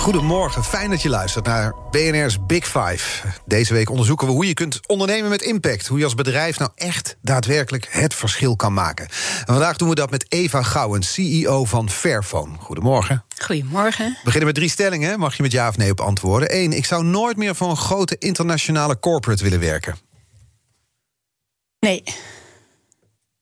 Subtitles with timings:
[0.00, 3.26] Goedemorgen, fijn dat je luistert naar BNR's Big Five.
[3.46, 5.86] Deze week onderzoeken we hoe je kunt ondernemen met impact.
[5.86, 9.04] Hoe je als bedrijf nou echt daadwerkelijk het verschil kan maken.
[9.04, 12.56] En vandaag doen we dat met Eva Gouwen, CEO van Fairphone.
[12.58, 13.24] Goedemorgen.
[13.38, 14.06] Goedemorgen.
[14.06, 15.18] We beginnen met drie stellingen.
[15.18, 16.56] Mag je met ja of nee op antwoorden?
[16.56, 19.96] Eén, ik zou nooit meer voor een grote internationale corporate willen werken.
[21.80, 22.02] Nee.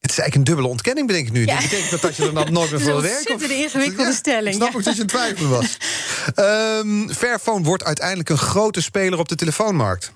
[0.09, 1.45] Het is eigenlijk een dubbele ontkenning, bedenk ik nu.
[1.45, 1.53] Ja.
[1.53, 3.33] Dat betekent dat, dat je er dan nooit meer voor werken?
[3.33, 4.55] Het is een ingewikkelde stelling.
[4.55, 4.77] Snap ja.
[4.77, 5.77] ik dat je in twijfel was.
[6.35, 10.11] Ehm Fairphone wordt uiteindelijk een grote speler op de telefoonmarkt.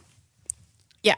[1.02, 1.17] Ja.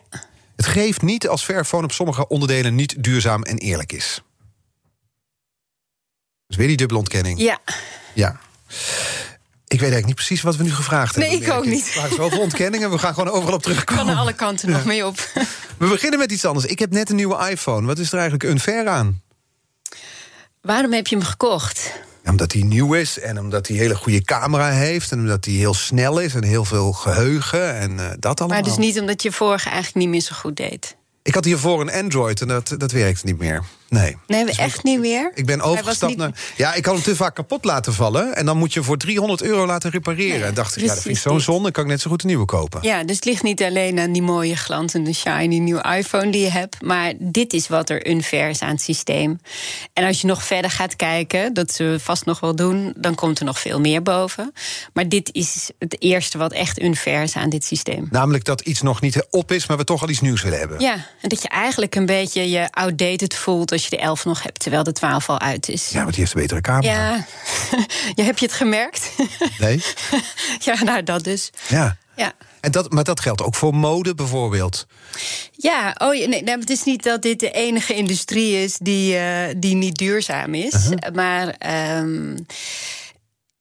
[0.55, 4.21] Het geeft niet als Fairphone op sommige onderdelen niet duurzaam en eerlijk is.
[6.47, 7.39] Dus weer die dubbele ontkenning.
[7.39, 7.59] Ja.
[8.13, 8.39] Ja.
[9.67, 11.47] Ik weet eigenlijk niet precies wat we nu gevraagd Nee, hebben.
[11.47, 11.91] ik ook niet.
[11.95, 14.07] Er waren zoveel ontkenningen, we gaan gewoon overal op terugkomen.
[14.07, 15.29] er alle kanten nog mee op.
[15.77, 16.65] We beginnen met iets anders.
[16.65, 17.87] Ik heb net een nieuwe iPhone.
[17.87, 19.21] Wat is er eigenlijk unfair aan?
[20.61, 21.91] Waarom heb je hem gekocht?
[22.25, 25.11] Omdat hij nieuw is en omdat hij een hele goede camera heeft...
[25.11, 28.59] en omdat hij heel snel is en heel veel geheugen en eh, dat allemaal.
[28.61, 30.95] Maar dus niet omdat je vorige eigenlijk niet meer zo goed deed.
[31.23, 33.63] Ik had hiervoor een Android en dat, dat werkt niet meer.
[33.89, 34.17] Nee.
[34.27, 35.31] Nee, we echt niet meer.
[35.33, 36.39] Ik ben overgestapt niet- naar...
[36.55, 38.35] Ja, ik had hem te vaak kapot laten vallen...
[38.35, 40.39] en dan moet je voor 300 euro laten repareren.
[40.39, 41.71] Nee, en dacht ik, ja, dat vind ik zo'n zonde...
[41.71, 42.79] kan ik net zo goed een nieuwe kopen.
[42.83, 46.49] Ja, dus het ligt niet alleen aan die mooie glanzende shiny nieuwe iPhone die je
[46.49, 46.81] hebt.
[46.81, 49.39] Maar dit is wat er unfair is aan het systeem.
[49.93, 53.39] En als je nog verder gaat kijken, dat we vast nog wel doen, dan komt
[53.39, 54.53] er nog veel meer boven.
[54.93, 58.07] Maar dit is het eerste wat echt unfair is aan dit systeem.
[58.11, 59.67] Namelijk dat iets nog niet op is...
[59.67, 60.79] maar we toch al iets nieuws willen hebben.
[60.79, 64.43] Ja, en dat je eigenlijk een beetje je outdated voelt als je de 11 nog
[64.43, 65.89] hebt, terwijl de 12 al uit is.
[65.89, 66.93] Ja, want die heeft een betere camera.
[66.93, 67.25] Ja,
[68.15, 69.11] ja heb je het gemerkt?
[69.57, 69.83] Nee?
[70.59, 71.49] ja, nou dat dus.
[71.67, 71.97] Ja.
[72.15, 72.33] Ja.
[72.61, 74.87] En dat, maar dat geldt ook voor mode bijvoorbeeld.
[75.51, 79.55] Ja, oh, nee, nee, het is niet dat dit de enige industrie is die, eh,
[79.57, 80.73] die niet duurzaam is.
[80.73, 81.13] Uh-huh.
[81.13, 82.37] Maar ehm,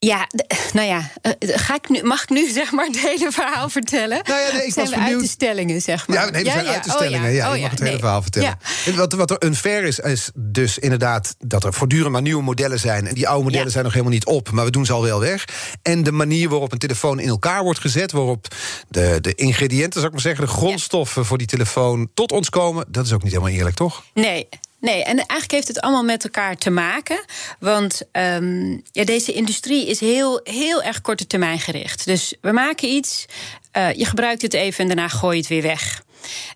[0.05, 0.29] ja,
[0.73, 4.21] nou ja, eh, ga ik nu, mag ik nu zeg maar het hele verhaal vertellen?
[4.25, 5.23] Nou ja, nee, ik Zijn was uit benieuwd.
[5.23, 6.17] de stellingen, zeg maar?
[6.25, 7.99] Ja, nee, we zijn uit de Oh, ja, Oh, je mag het hele nee.
[7.99, 8.59] verhaal vertellen.
[8.85, 8.93] Ja.
[8.93, 13.07] Wat, wat er unfair is, is dus inderdaad dat er voortdurend maar nieuwe modellen zijn.
[13.07, 13.73] En die oude modellen Ja.
[13.73, 15.45] zijn nog helemaal niet op, maar we doen ze al wel weg.
[15.83, 18.47] En de manier waarop een telefoon in elkaar wordt gezet, waarop
[18.89, 22.85] de, de ingrediënten, zou ik maar zeggen, de grondstoffen voor die telefoon tot ons komen,
[22.89, 24.03] dat is ook niet helemaal eerlijk, toch?
[24.15, 24.49] Nee.
[24.85, 27.25] Nee, en eigenlijk heeft het allemaal met elkaar te maken.
[27.59, 32.05] Want ehm, ja, deze industrie is heel, heel erg korte termijn gericht.
[32.05, 33.25] Dus we maken iets,
[33.71, 36.03] eh, je gebruikt het even en daarna gooi je het weer weg.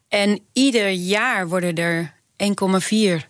[0.09, 3.29] En ieder jaar worden er 1,4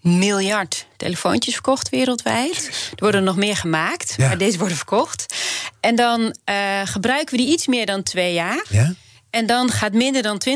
[0.00, 2.66] miljard telefoontjes verkocht wereldwijd.
[2.90, 4.26] Er worden nog meer gemaakt, Ja.
[4.26, 5.34] maar deze worden verkocht.
[5.80, 8.64] En dan eh, gebruiken we die iets meer dan twee jaar.
[8.68, 8.94] Ja?
[9.30, 10.52] En dan gaat minder dan 20%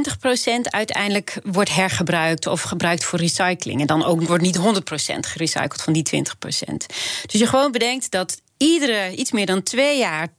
[0.63, 3.81] uiteindelijk wordt hergebruikt of gebruikt voor recycling.
[3.81, 4.61] En dan ook wordt niet 100%
[5.21, 6.87] gerecycled van die 20%.
[7.27, 10.33] Dus je gewoon bedenkt dat iedere iets meer dan twee jaar 80%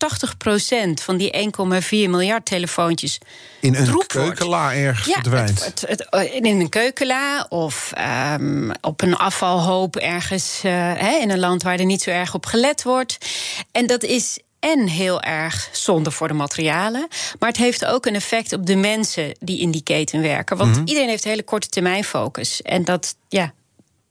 [0.94, 1.52] van die
[1.82, 3.18] 1,4 miljard telefoontjes
[3.62, 5.66] In een keukenla ergens verdwijnt.
[5.66, 11.30] het, het, het- in een keukenla of ehm, op een afvalhoop ergens eh, hè, in
[11.30, 13.18] een land waar er niet zo erg op gelet wordt.
[13.72, 17.08] En dat is en heel erg zonde voor de materialen.
[17.40, 20.58] Maar het heeft ook een effect op de mensen die in die keten werken.
[20.58, 20.86] Want Mhm.
[20.88, 22.62] iedereen heeft een hele korte termijn focus.
[22.62, 23.54] En dat, ja,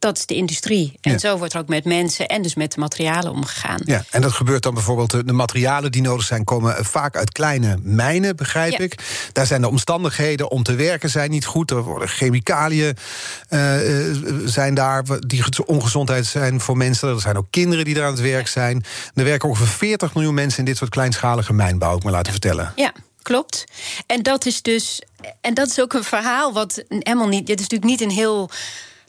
[0.03, 0.99] dat is de industrie.
[1.01, 1.19] En Ja.
[1.19, 3.81] zo wordt er ook met mensen en dus met de materialen omgegaan.
[3.85, 6.45] Ja, en dat gebeurt dan bijvoorbeeld, de, de materialen die nodig zijn...
[6.45, 8.79] komen eh, vaak uit kleine mijnen, begrijp Ja.
[8.79, 8.95] ik.
[9.33, 11.71] Daar zijn de omstandigheden om te werken zijn niet goed.
[11.71, 12.97] Er worden chemicaliën
[13.49, 17.09] eh, eh, zijn daar die ge- ongezondheid zijn voor mensen.
[17.09, 18.85] Er zijn ook kinderen die daar aan het werk zijn.
[19.15, 22.73] Er werken ongeveer 40 miljoen mensen in dit soort kleinschalige mijnbouw, ik me laten vertellen.
[22.77, 23.65] Ja, klopt.
[24.07, 25.03] En dat is dus.
[25.41, 27.47] En dat is ook een verhaal wat helemaal niet.
[27.47, 28.51] Dit is natuurlijk niet een heel.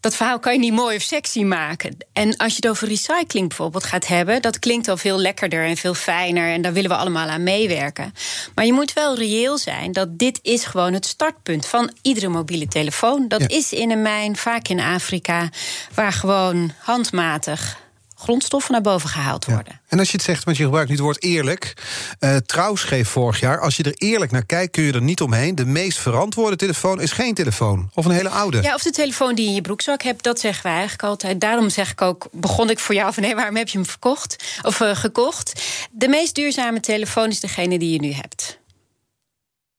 [0.03, 1.97] Dat verhaal kan je niet mooi of sexy maken.
[2.13, 5.77] En als je het over recycling bijvoorbeeld gaat hebben, dat klinkt al veel lekkerder en
[5.77, 6.51] veel fijner.
[6.53, 8.13] En daar willen we allemaal aan meewerken.
[8.55, 12.67] Maar je moet wel reëel zijn dat dit is gewoon het startpunt van iedere mobiele
[12.67, 13.27] telefoon.
[13.27, 13.47] Dat Ja.
[13.47, 15.49] is in een mijn, vaak in Afrika,
[15.93, 17.77] waar gewoon handmatig
[18.23, 19.81] grondstoffen naar boven gehaald worden.
[19.87, 21.73] En als je het zegt, want je gebruikt nu het woord eerlijk.
[22.19, 25.21] Uh, Trouw schreef vorig jaar: als je er eerlijk naar kijkt, kun je er niet
[25.21, 25.55] omheen.
[25.55, 27.89] De meest verantwoorde telefoon is geen telefoon.
[27.93, 28.61] Of een hele oude.
[28.61, 31.41] Ja, of de telefoon die je in je broekzak hebt, dat zeggen wij eigenlijk altijd.
[31.41, 34.59] Daarom zeg ik ook: begon ik voor jou van nee, waarom heb je hem verkocht?
[34.61, 35.63] Of uh, gekocht?
[35.91, 38.59] De meest duurzame telefoon is degene die je nu hebt.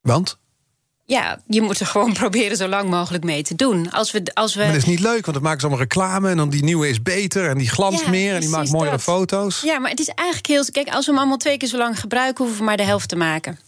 [0.00, 0.38] Want?
[1.06, 3.90] Ja, je moet er gewoon proberen zo lang mogelijk mee te doen.
[3.90, 4.60] Als we, als we...
[4.60, 6.30] Maar dat is niet leuk, want het maken ze allemaal reclame...
[6.30, 8.34] en dan die nieuwe is beter en die glanst meer...
[8.34, 9.60] en die maakt mooiere foto's.
[9.60, 10.64] Ja, maar het is eigenlijk heel...
[10.72, 12.44] Kijk, als we hem allemaal twee keer zo lang gebruiken...
[12.44, 13.58] hoeven we maar de helft te maken.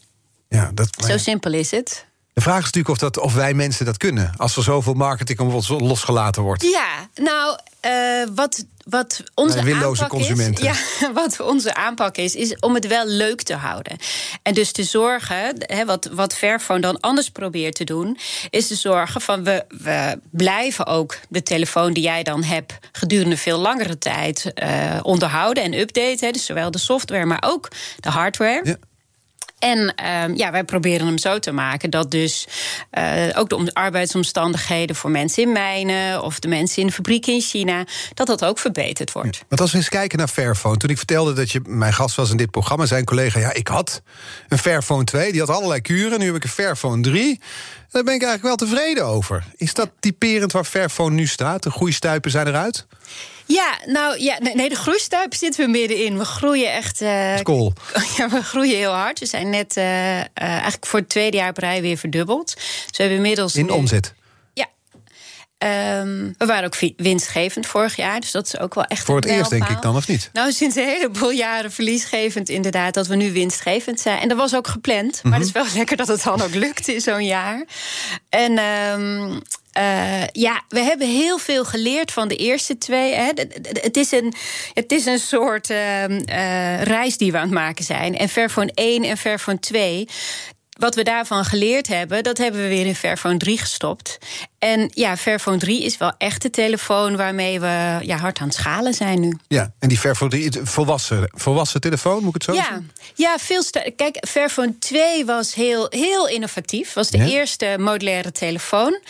[0.48, 2.06] Ja, dat, Zo simpel is het.
[2.36, 4.32] De vraag is natuurlijk of, dat, of wij mensen dat kunnen.
[4.36, 6.62] Als er zoveel marketing om ons losgelaten wordt.
[6.62, 10.68] Ja, nou, uh, wat, wat onze aanpak consumenten.
[10.68, 10.98] is.
[11.00, 13.96] Ja, wat onze aanpak is, is om het wel leuk te houden.
[14.42, 18.18] En dus te zorgen, hè, wat, wat Fairphone dan anders probeert te doen,
[18.50, 23.36] is te zorgen van we, we blijven ook de telefoon die jij dan hebt gedurende
[23.36, 26.32] veel langere tijd uh, onderhouden en updaten.
[26.32, 27.68] Dus zowel de software, maar ook
[28.00, 28.60] de hardware.
[28.64, 28.76] Ja.
[29.58, 32.46] En uh, ja, wij proberen hem zo te maken dat dus
[32.98, 37.40] uh, ook de arbeidsomstandigheden voor mensen in mijnen of de mensen in de fabrieken in
[37.40, 39.36] China, dat dat ook verbeterd wordt.
[39.36, 42.16] Ja, want als we eens kijken naar Fairphone, toen ik vertelde dat je mijn gast
[42.16, 44.02] was in dit programma, zijn collega, ja, ik had
[44.48, 47.40] een Fairphone 2, die had allerlei kuren, nu heb ik een Fairphone 3.
[47.90, 49.44] Daar ben ik eigenlijk wel tevreden over.
[49.56, 51.62] Is dat typerend waar Fairphone nu staat?
[51.62, 52.86] De groeistuipen zijn eruit?
[53.46, 56.18] Ja, nou ja, nee, de groeistuip zitten we middenin.
[56.18, 57.00] We groeien echt.
[57.00, 57.72] Uh, cool.
[58.16, 59.18] Ja, we groeien heel hard.
[59.18, 62.54] We zijn net uh, uh, eigenlijk voor het tweede jaar op rij weer verdubbeld.
[62.54, 63.56] Dus we hebben inmiddels.
[63.56, 64.14] In nu, omzet?
[65.58, 69.04] Um, we waren ook winstgevend vorig jaar, dus dat is ook wel echt.
[69.04, 70.30] Voor het eerst, denk ik dan, of niet?
[70.32, 74.18] Nou, sinds een heleboel jaren verliesgevend, inderdaad, dat we nu winstgevend zijn.
[74.18, 75.04] En dat was ook gepland.
[75.04, 75.30] Mm -hmm.
[75.30, 77.64] Maar het is wel lekker dat het dan ook lukt in zo'n jaar.
[78.28, 78.58] En.
[78.58, 79.42] Um,
[79.78, 83.14] uh, ja, we hebben heel veel geleerd van de eerste twee.
[83.14, 83.30] Hè.
[83.72, 84.34] Het, is een,
[84.72, 88.16] het is een soort uh, uh, reis die we aan het maken zijn.
[88.16, 90.08] En Fairphone 1 en Fairphone 2
[90.76, 94.18] wat we daarvan geleerd hebben, dat hebben we weer in Fairphone 3 gestopt.
[94.58, 98.56] En ja, Fairphone 3 is wel echt de telefoon waarmee we ja, hard aan het
[98.56, 99.38] schalen zijn nu.
[99.48, 102.90] Ja, en die Fairphone 3, volwassen, volwassen telefoon, moet ik het zo ja, zeggen?
[103.14, 103.62] Ja, veel
[103.96, 106.92] Kijk, Fairphone 2 was heel, heel innovatief.
[106.92, 107.26] Was de ja?
[107.26, 109.00] eerste modulaire telefoon.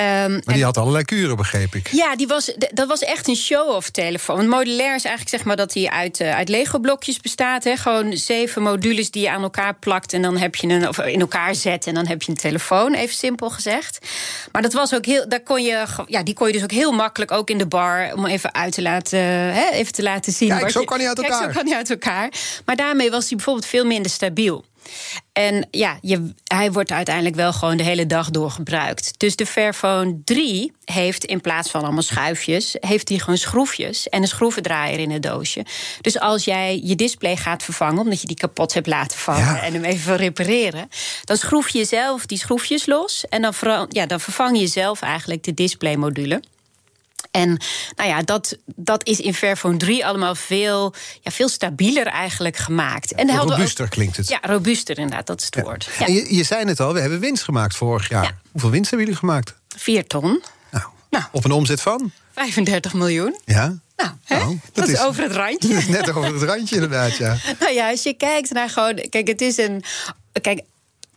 [0.00, 1.88] Um, maar die had allerlei kuren, begreep ik.
[1.88, 4.36] Ja, die was, dat was echt een show-off telefoon.
[4.36, 7.64] Want modulair is eigenlijk zeg maar dat hij uit, uh, uit Lego-blokjes bestaat.
[7.64, 7.76] Hè?
[7.76, 11.20] Gewoon zeven modules die je aan elkaar plakt en dan heb je een, of in
[11.20, 13.98] elkaar zet en dan heb je een telefoon, even simpel gezegd.
[14.52, 16.92] Maar dat was ook heel, daar kon je, ja, die kon je dus ook heel
[16.92, 19.18] makkelijk ook in de bar om even uit te laten,
[19.54, 20.48] hè, even te laten zien.
[20.48, 21.38] Kijk, zo kan hij uit elkaar.
[21.38, 22.32] Kijk, zo kan hij uit elkaar.
[22.64, 24.64] Maar daarmee was hij bijvoorbeeld veel minder stabiel.
[25.32, 29.14] En ja, je, hij wordt uiteindelijk wel gewoon de hele dag door gebruikt.
[29.16, 34.22] Dus de Fairphone 3 heeft in plaats van allemaal schuifjes, heeft hij gewoon schroefjes en
[34.22, 35.64] een schroevendraaier in het doosje.
[36.00, 39.62] Dus als jij je display gaat vervangen, omdat je die kapot hebt laten vallen ja.
[39.62, 40.88] en hem even wil repareren,
[41.24, 45.44] dan schroef je zelf die schroefjes los en dan, ja, dan vervang je zelf eigenlijk
[45.44, 46.42] de displaymodule.
[47.30, 47.60] En
[47.96, 53.12] nou ja, dat, dat is in Fairphone 3 allemaal veel, ja, veel stabieler eigenlijk gemaakt.
[53.12, 54.28] En robuuster ook, klinkt het.
[54.28, 55.62] Ja, robuuster inderdaad, dat is het ja.
[55.62, 55.88] woord.
[55.98, 56.06] Ja.
[56.06, 58.38] Je, je, zei het al, we hebben winst gemaakt vorig jaar.
[58.52, 59.54] Hoeveel winst hebben jullie gemaakt?
[59.76, 60.42] Vier ton.
[60.70, 61.24] Nou, nou.
[61.32, 62.12] Op een omzet van?
[62.32, 63.38] 35 miljoen.
[63.44, 63.78] Ja.
[63.96, 65.68] Nou, nou dat, dat, is over het randje.
[65.74, 67.36] Dat is net over het randje, inderdaad, ja.
[67.60, 68.94] nou ja, als je kijkt naar gewoon...
[69.10, 69.82] Kijk, het is een...
[70.40, 70.62] Kijk,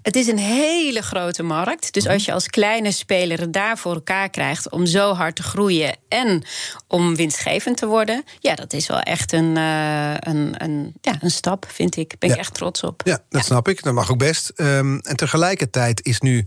[0.08, 1.94] het is een hele grote markt.
[1.94, 5.44] Dus als je als kleine speler het daar voor elkaar krijgt om zo hard te
[5.44, 6.44] groeien en
[6.88, 11.32] om winstgevend te worden, ja, dat is wel echt een, uh, een, een, ja, een
[11.32, 12.16] stap, vind ik.
[12.20, 13.02] Ben ik echt trots op.
[13.06, 13.42] Ja, dat ja.
[13.42, 13.84] snap ik.
[13.84, 14.52] Dat mag ook best.
[14.56, 16.46] Um, en tegelijkertijd is nu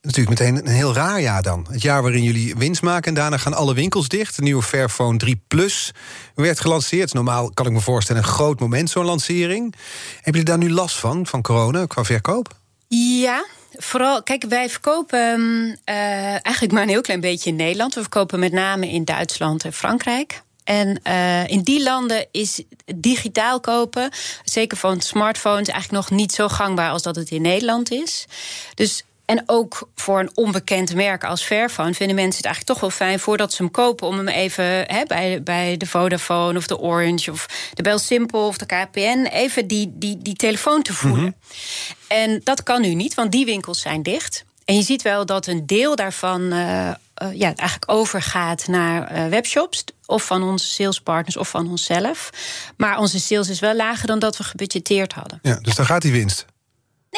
[0.00, 1.66] natuurlijk meteen een heel raar jaar dan.
[1.70, 4.36] Het jaar waarin jullie winst maken en daarna gaan alle winkels dicht.
[4.36, 5.92] De nieuwe Fairphone 3 Plus
[6.34, 7.12] werd gelanceerd.
[7.12, 9.74] Normaal kan ik me voorstellen een groot moment, zo'n lancering.
[10.14, 12.62] Hebben jullie daar nu last van, van corona, qua verkoop?
[12.96, 15.40] Ja, vooral, kijk, wij verkopen
[15.84, 17.94] uh, eigenlijk maar een heel klein beetje in Nederland.
[17.94, 20.42] We verkopen met name in Duitsland en Frankrijk.
[20.64, 22.62] En uh, in die landen is
[22.94, 24.10] digitaal kopen,
[24.44, 28.26] zeker van smartphones, eigenlijk nog niet zo gangbaar als dat het in Nederland is.
[28.74, 33.08] Dus en ook voor een onbekend merk als Fairphone vinden mensen het eigenlijk toch wel
[33.08, 36.78] fijn voordat ze hem kopen om hem even hè, bij, bij de Vodafone of de
[36.78, 41.20] Orange of de Bell Simple of de KPN even die, die, die telefoon te voelen.
[41.20, 42.18] Mm -hmm.
[42.18, 44.44] En dat kan nu niet, want die winkels zijn dicht.
[44.64, 46.94] En je ziet wel dat een deel daarvan uh, uh,
[47.32, 49.84] ja, eigenlijk overgaat naar uh, webshops.
[50.06, 52.30] Of van onze salespartners of van onszelf.
[52.76, 55.38] Maar onze sales is wel lager dan dat we gebudgeteerd hadden.
[55.42, 56.46] Ja, dus dan gaat die winst.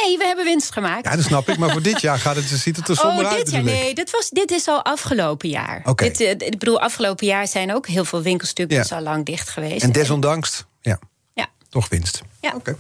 [0.05, 1.05] Nee, we hebben winst gemaakt.
[1.05, 1.59] Ja, dat snap ik.
[1.59, 3.45] Maar voor dit jaar gaat het, ziet het er somber oh, uit.
[3.45, 5.83] Dit jaar, nee, dit, was, dit is al afgelopen jaar.
[5.85, 6.05] Oké.
[6.05, 8.97] Dit, eh, ik bedoel, afgelopen jaar zijn ook heel veel winkelstukjes Ja.
[8.97, 9.83] al lang dicht geweest.
[9.83, 10.99] En desondanks, ja,
[11.35, 11.47] Ja.
[11.69, 12.21] toch winst.
[12.41, 12.53] Ja.
[12.55, 12.77] Oké.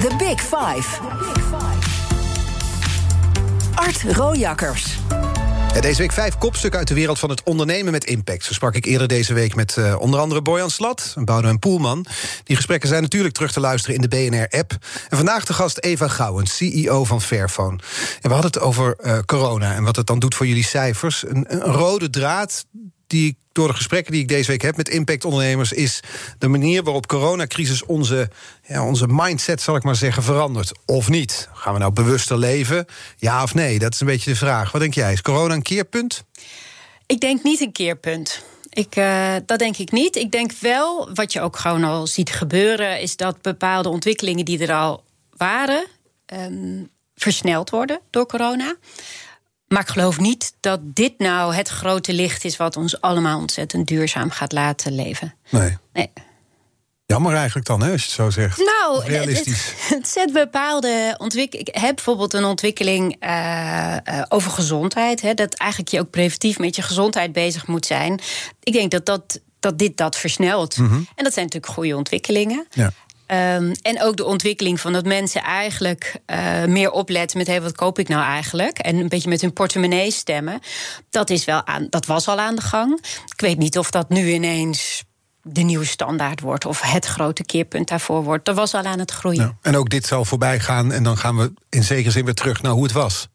[0.00, 1.00] The Big Five.
[3.74, 4.96] Art Rojakkers.
[5.80, 8.44] Deze week vijf kopstukken uit de wereld van het ondernemen met impact.
[8.44, 12.06] Zo sprak ik eerder deze week met eh, onder andere Boyan Slat en Poelman.
[12.44, 14.72] Die gesprekken zijn natuurlijk terug te luisteren in de BNR-app.
[15.08, 17.78] En vandaag de gast Eva Gouwen, CEO van Fairphone.
[18.20, 21.24] En we hadden het over eh, corona en wat het dan doet voor jullie cijfers.
[21.28, 22.64] Een rode draad
[23.06, 25.72] die ik door de gesprekken die ik deze week heb met impactondernemers...
[25.72, 26.00] is
[26.38, 28.30] de manier waarop coronacrisis onze,
[28.66, 30.72] ja, onze mindset, zal ik maar zeggen, verandert.
[30.86, 31.48] Of niet.
[31.52, 32.86] Gaan we nou bewuster leven?
[33.16, 33.78] Ja of nee?
[33.78, 34.72] Dat is een beetje de vraag.
[34.72, 35.12] Wat denk jij?
[35.12, 36.24] Is corona een keerpunt?
[37.06, 38.42] Ik denk niet een keerpunt.
[38.70, 40.16] Ik, eh, dat denk ik niet.
[40.16, 44.66] Ik denk wel, wat je ook gewoon al ziet gebeuren, is dat bepaalde ontwikkelingen die
[44.66, 45.04] er al
[45.36, 45.86] waren,
[46.26, 46.82] ehm,
[47.14, 48.76] versneld worden door corona.
[49.68, 53.86] Maar ik geloof niet dat dit nou het grote licht is wat ons allemaal ontzettend
[53.86, 55.34] duurzaam gaat laten leven.
[55.50, 55.76] Nee.
[55.92, 56.12] Nee.
[57.06, 58.58] Jammer eigenlijk dan, hè, als je het zo zegt.
[58.58, 59.72] Nou, realistisch.
[59.76, 61.74] Het, het zet bepaalde ontwikkelingen.
[61.74, 65.20] Ik heb bijvoorbeeld een ontwikkeling eh, eh, over gezondheid.
[65.20, 68.20] Hè, dat eigenlijk je ook preventief met je gezondheid bezig moet zijn.
[68.62, 70.76] Ik denk dat, dat, dat dit dat versnelt.
[70.76, 72.66] En dat zijn natuurlijk goede ontwikkelingen.
[72.70, 72.92] Ja.
[73.26, 77.76] Ehm, en ook de ontwikkeling van dat mensen eigenlijk eh, meer opletten met hey, wat
[77.76, 78.78] koop ik nou eigenlijk?
[78.78, 80.60] En een beetje met hun portemonnee stemmen.
[81.10, 82.98] Dat, is wel aan, dat was al aan de gang.
[83.34, 85.04] Ik weet niet of dat nu ineens
[85.42, 88.44] de nieuwe standaard wordt of het grote keerpunt daarvoor wordt.
[88.44, 89.42] Dat was al aan het groeien.
[89.42, 89.56] Ja.
[89.62, 92.62] En ook dit zal voorbij gaan en dan gaan we in zekere zin weer terug
[92.62, 93.28] naar hoe het was.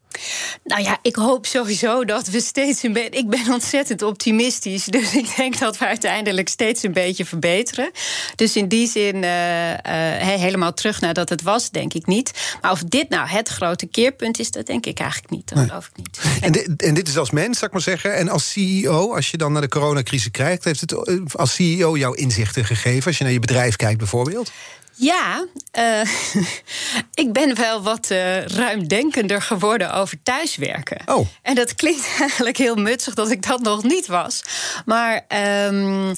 [0.64, 3.18] Nou ja, ik hoop sowieso dat we steeds een beetje.
[3.18, 4.84] Ik ben ontzettend optimistisch.
[4.84, 7.90] Dus ik denk dat we uiteindelijk steeds een beetje verbeteren.
[8.34, 9.78] Dus in die zin eh, eh,
[10.22, 12.56] he- helemaal terug naar dat het was, denk ik niet.
[12.60, 15.48] Maar of dit nou het grote keerpunt is, dat denk ik eigenlijk niet.
[15.48, 16.20] Dat geloof ik niet.
[16.40, 18.16] En dit, en dit is als mens, zal ik maar zeggen.
[18.16, 20.64] En als CEO, als je dan naar de coronacrisis kijkt...
[20.64, 23.06] heeft het eh, als CEO jouw inzichten gegeven?
[23.06, 24.50] Als je naar je bedrijf kijkt bijvoorbeeld?
[24.94, 26.00] Ja, eh,
[27.24, 31.02] ik ben wel wat eh, ruimdenkender geworden over thuiswerken.
[31.06, 31.26] Oh.
[31.42, 34.42] En dat klinkt eigenlijk heel mutsig dat ik dat nog niet was.
[34.84, 36.14] Maar ehm,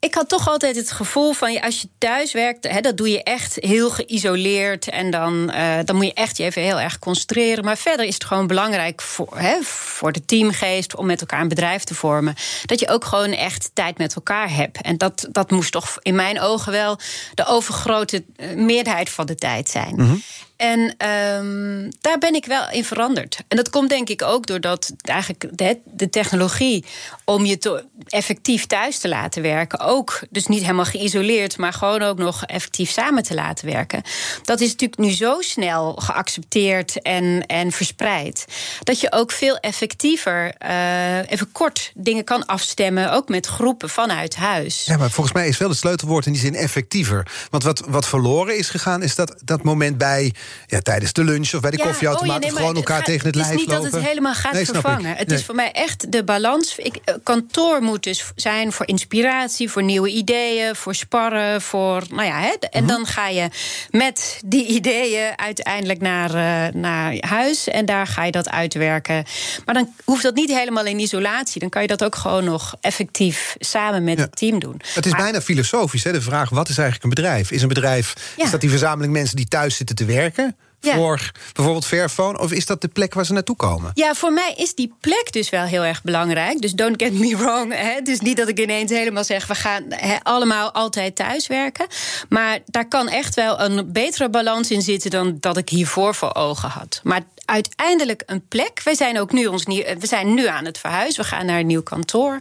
[0.00, 3.22] ik had toch altijd het gevoel van als je thuis werkt, hè, dat doe je
[3.22, 4.88] echt heel geïsoleerd.
[4.88, 7.64] En dan, eh, dan moet je echt je even heel erg concentreren.
[7.64, 11.48] Maar verder is het gewoon belangrijk voor, hè, voor de teamgeest om met elkaar een
[11.48, 12.34] bedrijf te vormen.
[12.64, 14.82] Dat je ook gewoon echt tijd met elkaar hebt.
[14.82, 16.98] En dat, dat moest toch in mijn ogen wel
[17.34, 20.22] de overgrote eh, meerderheid van de tijd zijn.
[20.58, 23.38] En ehm, daar ben ik wel in veranderd.
[23.48, 26.84] En dat komt denk ik ook doordat eigenlijk de, de technologie
[27.24, 32.18] om je effectief thuis te laten werken, ook dus niet helemaal geïsoleerd, maar gewoon ook
[32.18, 34.02] nog effectief samen te laten werken.
[34.42, 38.44] Dat is natuurlijk nu zo snel geaccepteerd en, en verspreid.
[38.82, 44.36] Dat je ook veel effectiever, eh, even kort, dingen kan afstemmen, ook met groepen vanuit
[44.36, 44.84] huis.
[44.84, 47.30] Ja, maar volgens mij is wel het sleutelwoord in die zin effectiever.
[47.50, 50.34] Want wat, wat verloren is gegaan, is dat, dat moment bij...
[50.66, 52.36] Ja, tijdens de lunch of bij de Ja, koffieautomaat...
[52.36, 53.90] oh ja, nee, gewoon elkaar gaat- tegen het lijf Het is niet lopen.
[53.90, 54.82] dat het helemaal gaat Nee, snap ik.
[54.82, 55.16] vervangen.
[55.16, 55.38] Het Nee.
[55.38, 56.74] is voor mij echt de balans.
[56.76, 62.02] Ik, eh, kantoor moet dus zijn voor inspiratie, voor nieuwe ideeën, voor sparren, voor.
[62.10, 62.92] Nou ja, hè, en Mhm.
[62.92, 63.48] dan ga je
[63.90, 69.24] met die ideeën uiteindelijk naar, eh, naar huis en daar ga je dat uitwerken.
[69.64, 71.60] Maar dan hoeft dat niet helemaal in isolatie.
[71.60, 74.22] Dan kan je dat ook gewoon nog effectief samen met Ja.
[74.24, 74.80] het team doen.
[74.94, 76.48] Het is Maar- bijna filosofisch, hè, de vraag...
[76.50, 77.50] wat is eigenlijk een bedrijf?
[77.50, 80.37] Is een bedrijf is dat die verzameling mensen die thuis zitten te werken...
[80.80, 80.94] Ja.
[80.94, 82.38] voor bijvoorbeeld Fairphone?
[82.38, 83.90] Of is dat de plek waar ze naartoe komen?
[83.94, 86.60] Ja, voor mij is die plek dus wel heel erg belangrijk.
[86.60, 87.72] Dus don't get me wrong.
[87.72, 87.94] Hè.
[87.94, 89.46] Het is niet dat ik ineens helemaal zeg...
[89.46, 91.86] we gaan hè, allemaal altijd thuiswerken.
[92.28, 95.10] Maar daar kan echt wel een betere balans in zitten...
[95.10, 97.00] dan dat ik hiervoor voor ogen had.
[97.04, 98.80] Maar uiteindelijk een plek.
[98.84, 101.22] We zijn ook nu, ons nieuw, we zijn nu aan het verhuizen.
[101.22, 102.32] We gaan naar een nieuw kantoor.
[102.32, 102.40] En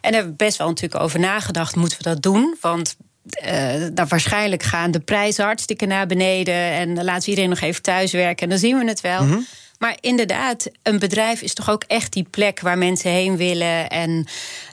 [0.00, 1.76] daar hebben we best wel natuurlijk over nagedacht...
[1.76, 2.56] moeten we dat doen?
[2.60, 2.96] Want
[3.94, 6.54] nou, waarschijnlijk gaan de prijzen hartstikke naar beneden.
[6.54, 8.42] En laten we iedereen nog even thuiswerken.
[8.42, 9.26] En dan zien we het wel.
[9.78, 13.88] Maar inderdaad, een bedrijf is toch ook echt die plek waar mensen heen willen.
[13.88, 14.26] En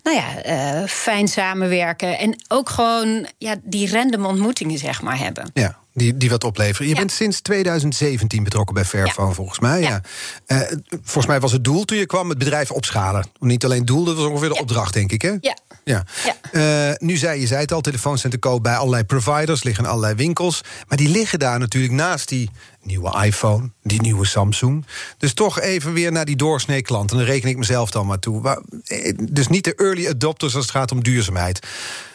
[0.03, 2.17] nou ja, eh, fijn samenwerken.
[2.19, 5.51] En ook gewoon ja, die random ontmoetingen, zeg maar, hebben.
[5.53, 6.87] Ja, die, die wat opleveren.
[6.87, 6.99] Je Ja.
[6.99, 9.33] bent sinds 2017 betrokken bij Fairphone, Ja.
[9.33, 9.81] volgens mij.
[9.81, 9.87] Ja.
[9.87, 10.01] Ja.
[10.45, 13.25] Eh, volgens mij was het doel toen je kwam het bedrijf opschalen.
[13.39, 15.21] Niet alleen doel, dat was ongeveer de opdracht, denk ik.
[15.21, 15.33] Hè?
[15.41, 16.03] Ja, Ja.
[16.25, 16.35] Ja.
[16.51, 19.85] Eh, nu zei je zei het al, telefoons zijn te koop bij allerlei providers, liggen
[19.85, 20.61] allerlei winkels.
[20.87, 22.49] Maar die liggen daar natuurlijk naast die
[22.81, 24.85] nieuwe iPhone, die nieuwe Samsung.
[25.17, 27.11] Dus toch even weer naar die doorsnee klant.
[27.11, 28.63] En dan reken ik mezelf dan maar toe.
[28.85, 31.59] Eh, Dus niet de early adopters als het gaat om duurzaamheid.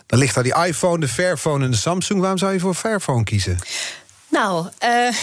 [0.06, 2.20] Dan ligt daar die iPhone, de Fairphone en de Samsung.
[2.20, 3.58] Waarom zou je voor Fairphone kiezen?
[4.30, 5.14] Nou, eh,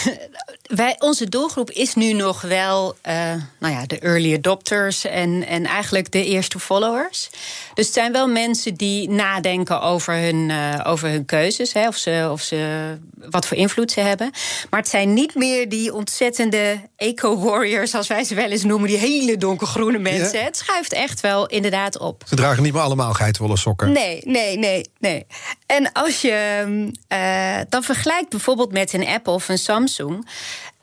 [0.67, 5.65] wij, onze doelgroep is nu nog wel eh, nou ja, de early adopters en, en
[5.65, 7.29] eigenlijk de eerste followers.
[7.74, 11.95] Dus het zijn wel mensen die nadenken over hun, eh, over hun keuzes, hè, of
[11.95, 12.97] ze, of ze,
[13.29, 14.31] wat voor invloed ze hebben.
[14.69, 18.97] Maar het zijn niet meer die ontzettende eco-warriors, als wij ze wel eens noemen, die
[18.97, 20.39] hele donkergroene mensen.
[20.39, 20.45] Ja.
[20.45, 22.24] Het schuift echt wel inderdaad op.
[22.27, 23.91] Ze dragen niet meer allemaal geitenwolle sokken.
[23.91, 25.25] Nee, nee, nee, nee.
[25.65, 30.27] En als je mm, eh, dan vergelijkt bijvoorbeeld met een Apple of een Samsung.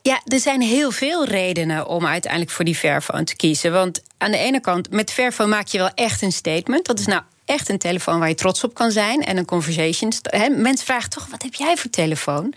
[0.07, 3.73] Ja, er zijn heel veel redenen om uiteindelijk voor die Fairphone te kiezen.
[3.73, 6.87] Want aan de ene kant, met Fairphone maak je wel echt een statement.
[6.87, 9.25] Dat is nou echt een telefoon waar je trots op kan zijn.
[9.25, 10.13] En een conversation.
[10.57, 12.55] Mensen vragen toch, wat heb jij voor telefoon?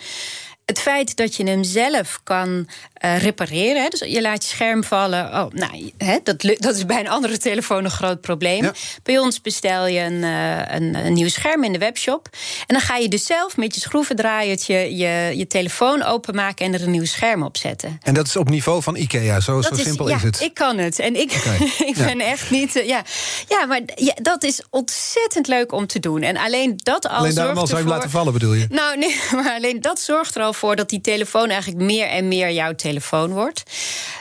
[0.68, 3.82] Het feit dat je hem zelf kan eh, repareren.
[3.82, 5.26] Hè, dus je laat je scherm vallen.
[5.26, 8.64] Oh, nou, hè, dat, dat is bij een andere telefoon een groot probleem.
[8.64, 8.74] Ja.
[9.04, 12.28] Bij ons bestel je een, eh, een, een nieuw scherm in de webshop.
[12.60, 16.82] En dan ga je dus zelf met je schroevendraaiertje je, je telefoon openmaken en er
[16.84, 17.98] een nieuw scherm op zetten.
[18.04, 20.42] En dat is op niveau van Ikea, zo, zo Dat simpel ja, is het.
[20.42, 21.00] Ik kan het.
[21.00, 21.32] En ik,
[21.92, 22.06] ik Ja.
[22.06, 22.76] ben echt niet.
[22.76, 23.04] eh, ja.
[23.48, 26.22] ja, maar ja, dat is ontzettend leuk om te doen.
[26.22, 28.66] En alleen dat al Alleen daarom al zou je hem ervoor- laten vallen, bedoel je?
[28.70, 32.28] nou, nee, maar alleen dat zorgt er al voor dat die telefoon eigenlijk meer en
[32.28, 33.64] meer jouw telefoon wordt.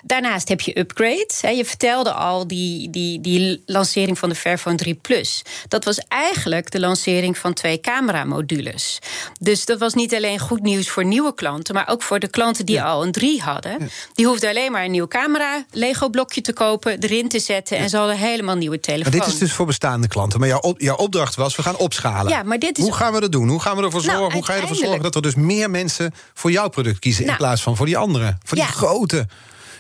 [0.03, 1.41] Daarnaast heb je upgrades.
[1.41, 1.49] Hè.
[1.49, 5.43] Je vertelde al die, die, die lancering van de Fairphone 3 Plus.
[5.69, 8.99] Dat was eigenlijk de lancering van twee cameramodules.
[9.41, 12.67] Dus dat was niet alleen goed nieuws voor nieuwe klanten, maar ook voor de klanten
[12.67, 13.91] die al een 3 hadden.
[14.15, 17.97] Die hoefden alleen maar een nieuw camera, Lego-blokje te kopen, erin te zetten en ze
[17.97, 19.13] hadden helemaal nieuwe telefoon.
[19.13, 20.41] Maar dit is dus voor bestaande klanten.
[20.41, 22.33] Maar jouw, op- jouw opdracht was, we gaan opschalen.
[22.33, 23.49] Ja, maar dit is- Hoe gaan we dat doen?
[23.49, 24.35] Hoe gaan we ervoor Nou, zorgen?
[24.39, 27.21] Hoe ga je ervoor zorgen dat er dus meer mensen voor jouw product kiezen...
[27.21, 27.39] in Nou.
[27.39, 28.37] plaats van voor die andere?
[28.45, 29.27] Voor die grote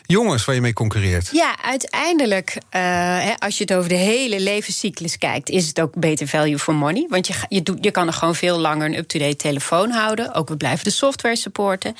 [0.06, 1.28] jongens waar je mee concurreert.
[1.32, 2.80] Ja, uiteindelijk, eh,
[3.24, 6.74] hè, als je het over de hele levenscyclus kijkt, is het ook beter value for
[6.74, 7.06] money.
[7.08, 10.34] Want je, je, doet, je kan er gewoon veel langer een up-to-date telefoon houden.
[10.34, 11.96] Ook we blijven de software supporten.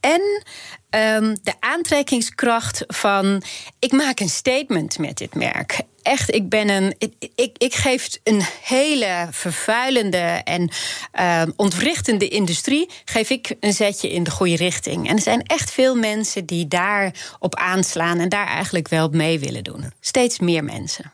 [0.00, 0.44] En
[0.90, 3.42] ehm, de aantrekkingskracht van
[3.78, 5.80] ik maak een statement met dit merk.
[6.02, 6.94] Echt, ik ben een.
[7.34, 10.70] Ik, ik, geef een hele vervuilende en
[11.12, 12.88] ehm, ontwrichtende industrie.
[13.04, 15.08] Geef ik een zetje in de goede richting.
[15.08, 19.64] En er zijn echt veel mensen die daarop aanslaan en daar eigenlijk wel mee willen
[19.64, 19.92] doen.
[20.00, 21.12] Steeds meer mensen.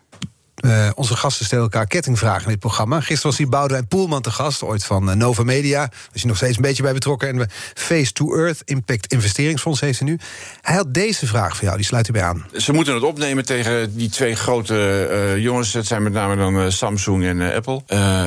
[0.66, 3.00] Eh, onze gasten stellen elkaar kettingvragen in dit programma.
[3.00, 5.78] Gisteren was hier Boudewijn Poelman te gast, ooit van eh, Nova Media.
[5.78, 7.28] Daar is hij nog steeds een beetje bij betrokken.
[7.28, 10.19] En Face to Earth Impact Investeringsfonds heeft hij nu.
[10.60, 12.47] Hij had deze vraag voor jou, die sluit u bij aan.
[12.56, 15.73] Ze moeten het opnemen tegen die twee grote eh, jongens.
[15.73, 17.82] Het zijn met name dan Samsung en Apple.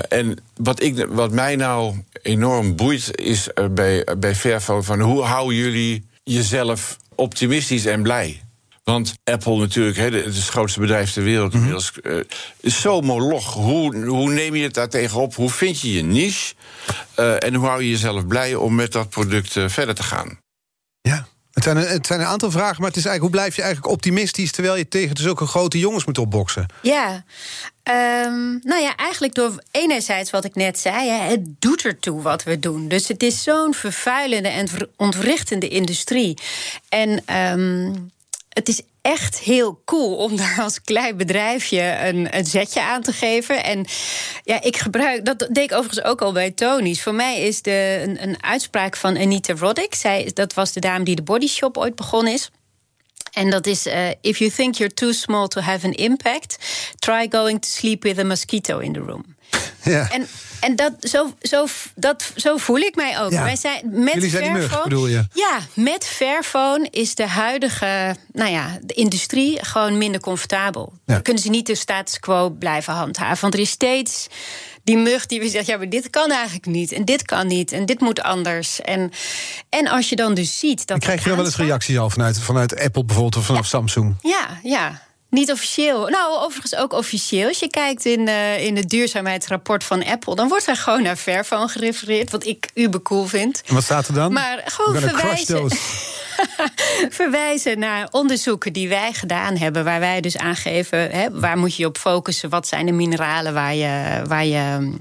[0.10, 4.84] En wat, ik, wat mij nou enorm boeit is bij, bij Fairphone...
[4.84, 8.42] van hoe houden jullie jezelf optimistisch en blij?
[8.90, 11.92] Want Apple natuurlijk, hè, het is het grootste bedrijf ter wereld inmiddels...
[12.02, 12.16] eh,
[12.60, 13.54] is zo moloch.
[13.54, 15.36] Hoe, hoe neem je het daar tegenop?
[15.36, 16.56] Hoe vind je je niche?
[17.16, 20.40] Eh, en hoe hou je jezelf blij om met dat product eh, verder te gaan?
[21.02, 21.28] Ja.
[21.52, 23.62] Het zijn, een, het zijn een aantal vragen, maar het is eigenlijk, hoe blijf je
[23.62, 24.52] eigenlijk optimistisch...
[24.52, 26.66] terwijl je tegen zulke grote jongens moet opboksen?
[26.82, 27.24] Ja,
[27.84, 32.44] ehm, nou ja, eigenlijk door enerzijds wat ik net zei, hè, het doet ertoe wat
[32.44, 32.88] we doen.
[32.88, 36.38] Dus het is zo'n vervuilende en ontwrichtende industrie.
[36.90, 37.92] En ehm,
[38.50, 43.14] het is echt heel cool om daar als klein bedrijfje een, een zetje aan te
[43.14, 43.64] geven.
[43.64, 43.86] En
[44.44, 47.02] ja, ik gebruik, dat deed ik overigens ook al bij Tony's.
[47.02, 49.96] Voor mij is de, een, een uitspraak van Anita Roddick.
[49.96, 52.50] Zij, dat was de dame die de Body Shop ooit begonnen is.
[53.34, 56.58] En dat is: eh, If you think you're too small to have an impact,
[57.00, 59.26] try going to sleep with a mosquito in the room.
[59.84, 60.10] Ja.
[60.12, 60.28] En,
[60.60, 63.32] en dat, zo, zo, dat, zo voel ik mij ook.
[63.32, 63.44] Ja.
[63.44, 65.28] Wij zijn, met Jullie zijn mug, bedoel je?
[65.34, 70.94] Ja, met Fairphone is de huidige nou ja, de industrie gewoon minder comfortabel.
[71.06, 71.14] Ja.
[71.14, 73.42] Dan kunnen ze niet de status quo blijven handhaven.
[73.42, 74.28] Want er is steeds
[74.84, 75.74] die mug die we zeggen...
[75.74, 78.82] ja, maar dit kan eigenlijk niet en dit kan niet en dit moet anders.
[78.82, 79.12] En,
[79.70, 80.88] en als je dan dus ziet dat...
[80.88, 83.38] Dan krijg je dan wel eens reacties al vanuit, vanuit Apple bijvoorbeeld...
[83.38, 84.16] of vanaf Samsung.
[84.22, 85.08] ja, ja.
[85.30, 86.08] Niet officieel.
[86.08, 87.48] Nou, overigens ook officieel.
[87.48, 90.36] Als je kijkt in, eh, in het duurzaamheidsrapport van Apple...
[90.36, 92.32] dan wordt er gewoon naar Fairphone gerefereerd...
[92.32, 93.62] wat ik ubercool vind.
[93.66, 94.34] En wat staat er dan?
[94.34, 95.68] Maar gewoon verwijzen.
[97.20, 99.84] verwijzen naar onderzoeken die wij gedaan hebben...
[99.84, 102.50] waar wij dus aangeven, hè, waar moet je op focussen...
[102.50, 104.98] wat zijn de mineralen waar je, waar je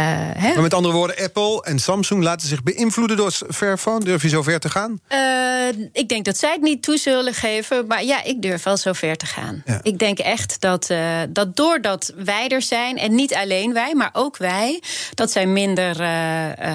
[0.00, 0.52] hè?
[0.52, 4.04] Maar met andere woorden, Apple en Samsung laten zich beïnvloeden door Fairphone.
[4.04, 5.00] Durf je zo ver te gaan?
[5.12, 7.86] Uh, ik denk dat zij het niet toe zullen geven.
[7.86, 9.62] Maar ja, ik durf wel zo ver te gaan.
[9.66, 9.80] Ja.
[9.82, 10.98] Ik denk echt dat, uh,
[11.28, 14.82] dat doordat wij er zijn, en niet alleen wij, maar ook wij,
[15.14, 15.94] dat zij minder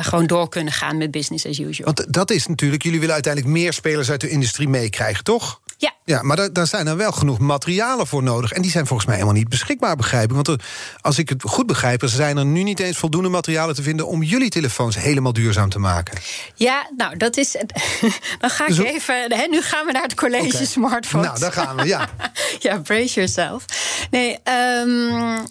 [0.01, 1.93] gewoon door kunnen gaan met business as usual.
[1.93, 5.59] Want dat is natuurlijk, jullie willen uiteindelijk meer spelers uit de industrie meekrijgen, toch?
[5.77, 5.93] Ja.
[6.03, 8.51] ja maar daar, daar zijn er wel genoeg materialen voor nodig.
[8.51, 10.35] En die zijn volgens mij helemaal niet beschikbaar, begrijp ik.
[10.35, 10.59] Want er,
[11.01, 14.23] als ik het goed begrijp, zijn er nu niet eens voldoende materialen te vinden om
[14.23, 16.17] jullie telefoons helemaal duurzaam te maken.
[16.55, 17.51] Ja, nou, dat is.
[18.39, 19.33] Dan ga ik dus even.
[19.33, 20.65] Hè, nu gaan we naar het college okay.
[20.65, 21.27] smartphones.
[21.27, 22.09] Nou, daar gaan we, ja.
[22.59, 23.65] ja, brace yourself.
[24.11, 24.39] Nee,
[24.85, 25.45] um,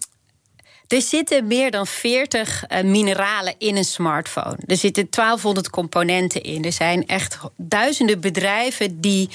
[0.92, 4.58] er zitten meer dan 40 uh, mineralen in een smartphone.
[4.66, 6.64] Er zitten 1200 componenten in.
[6.64, 9.28] Er zijn echt duizenden bedrijven die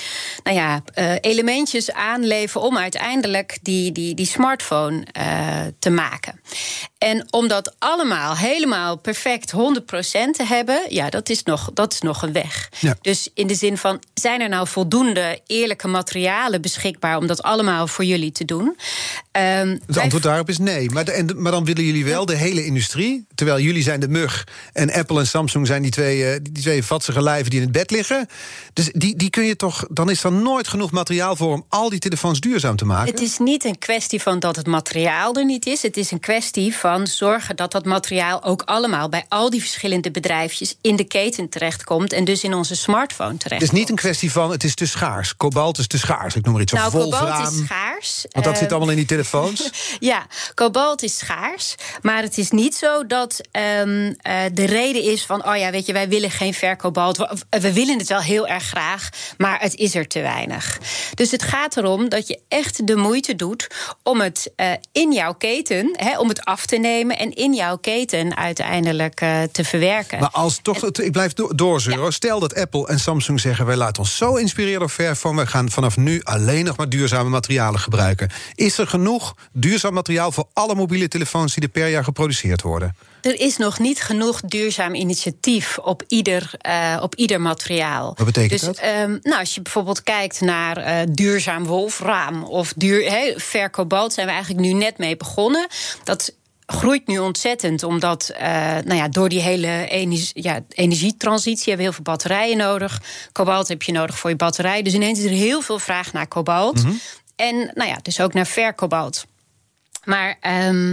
[0.43, 6.41] nou ja, uh, elementjes aanleveren om uiteindelijk die, die, die smartphone uh, te maken.
[7.05, 9.55] En om dat allemaal helemaal perfect 100%
[10.31, 12.69] te hebben, ja, dat is nog, dat is nog een weg.
[12.79, 12.95] Ja.
[13.01, 17.87] Dus in de zin van: zijn er nou voldoende eerlijke materialen beschikbaar om dat allemaal
[17.87, 18.77] voor jullie te doen?
[19.31, 20.89] Um, het antwoord daarop is nee.
[20.89, 23.25] Maar, de, en, maar dan willen jullie wel de hele industrie.
[23.35, 24.47] Terwijl jullie zijn de mug.
[24.73, 27.75] En Apple en Samsung zijn die twee, uh, die twee vatsige lijven die in het
[27.75, 28.27] bed liggen.
[28.73, 29.85] Dus die, die kun je toch.
[29.89, 33.11] Dan is er nooit genoeg materiaal voor om al die telefoons duurzaam te maken.
[33.11, 35.81] Het is niet een kwestie van dat het materiaal er niet is.
[35.81, 40.11] Het is een kwestie van zorgen dat dat materiaal ook allemaal bij al die verschillende
[40.11, 42.13] bedrijfjes in de keten terechtkomt.
[42.13, 43.61] En dus in onze smartphone terecht.
[43.61, 45.37] Het is niet een kwestie van het is te schaars.
[45.37, 46.35] Kobalt is te schaars.
[46.35, 46.71] Ik noem maar iets.
[46.71, 48.25] Nou, of kobalt is schaars.
[48.29, 49.69] Want dat uh, zit allemaal in die telefoons.
[49.99, 51.75] ja, kobalt is schaars.
[52.01, 53.41] Maar het is niet zo dat
[53.81, 54.13] um, uh,
[54.53, 55.47] de reden is van...
[55.47, 57.17] oh ja, weet je, wij willen geen verkobalt.
[57.17, 60.79] We, we, willen het wel heel erg graag, maar het is er te weinig.
[61.13, 63.67] Dus het gaat erom dat je echt de moeite doet...
[64.03, 67.17] om het uh, in jouw keten, hè, om het af te nemen...
[67.17, 70.19] en in jouw keten uiteindelijk uh, te verwerken.
[70.19, 72.03] Maar als toch, en, ik blijf do doorzeuren.
[72.03, 72.11] Ja.
[72.11, 73.65] Stel dat Apple en Samsung zeggen...
[73.65, 75.41] wij laten ons zo inspireren door Fairphone...
[75.41, 78.29] we gaan vanaf nu alleen nog maar duurzame materialen gebruiken.
[78.55, 82.95] Is er genoeg duurzaam materiaal voor alle mobiele telefoons die er per jaar geproduceerd worden?
[83.21, 88.13] Er is nog niet genoeg duurzaam initiatief op ieder, uh, op ieder materiaal.
[88.17, 88.81] Wat betekent dus, dat?
[89.03, 94.27] Um, nou, als je bijvoorbeeld kijkt naar uh, duurzaam wolfraam of duur, he, verkobalt, zijn
[94.27, 95.67] we eigenlijk nu net mee begonnen.
[96.03, 96.33] Dat
[96.65, 98.39] groeit nu ontzettend, omdat uh,
[98.85, 103.01] nou ja, door die hele energie, ja, energietransitie hebben we heel veel batterijen nodig.
[103.31, 104.81] Kobalt heb je nodig voor je batterij.
[104.81, 106.83] Dus ineens is er heel veel vraag naar kobalt.
[106.83, 106.99] Mm -hmm.
[107.35, 109.25] En nou ja, dus ook naar verkobalt.
[110.05, 110.37] Maar
[110.67, 110.91] um,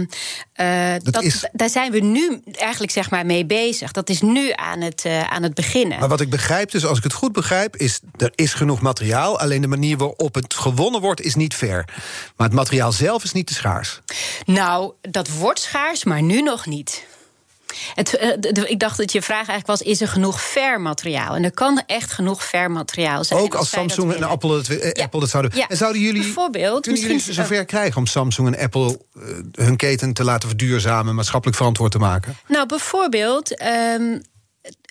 [0.55, 1.47] uh, dat dat, is...
[1.51, 3.91] daar zijn we nu eigenlijk zeg maar mee bezig.
[3.91, 5.99] Dat is nu aan het, uh, aan het beginnen.
[5.99, 9.39] Maar wat ik begrijp, dus als ik het goed begrijp, is er is genoeg materiaal.
[9.39, 11.85] Alleen de manier waarop het gewonnen wordt, is niet fair.
[12.37, 14.01] Maar het materiaal zelf is niet te schaars.
[14.45, 17.05] Nou, dat wordt schaars, maar nu nog niet.
[17.93, 18.09] Het,
[18.39, 21.35] de, de, ik dacht dat je vraag eigenlijk was: is er genoeg fair materiaal?
[21.35, 23.39] En er kan echt genoeg fair materiaal zijn.
[23.39, 25.03] Ook als Samsung en Apple het, ja.
[25.03, 25.51] Apple dat zouden.
[25.55, 25.67] Ja.
[25.67, 29.75] En zouden jullie, Bijvoorbeeld, kunnen jullie ze zover krijgen om Samsung en Apple uh, hun
[29.75, 32.37] keten te laten verduurzamen, maatschappelijk verantwoord te maken?
[32.47, 33.61] Nou, bijvoorbeeld.
[33.61, 34.21] Um,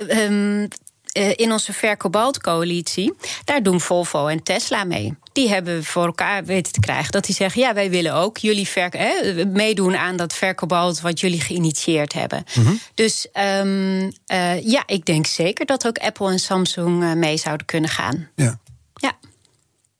[0.09, 0.68] um,
[1.12, 3.12] in onze Verkobalt-coalitie,
[3.44, 5.14] daar doen Volvo en Tesla mee.
[5.33, 8.68] Die hebben voor elkaar weten te krijgen dat die zeggen: ja, wij willen ook jullie
[8.68, 12.44] ver, hè, meedoen aan dat verkobalt wat jullie geïnitieerd hebben.
[12.55, 12.81] Mm -hmm.
[12.94, 13.27] Dus
[13.59, 17.90] um, uh, ja, ik denk zeker dat ook Apple en Samsung uh, mee zouden kunnen
[17.90, 18.29] gaan.
[18.37, 18.59] Ja.
[18.94, 19.12] Ja.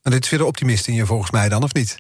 [0.03, 1.97] Maar dit is weer de optimist in je volgens mij dan, of niet?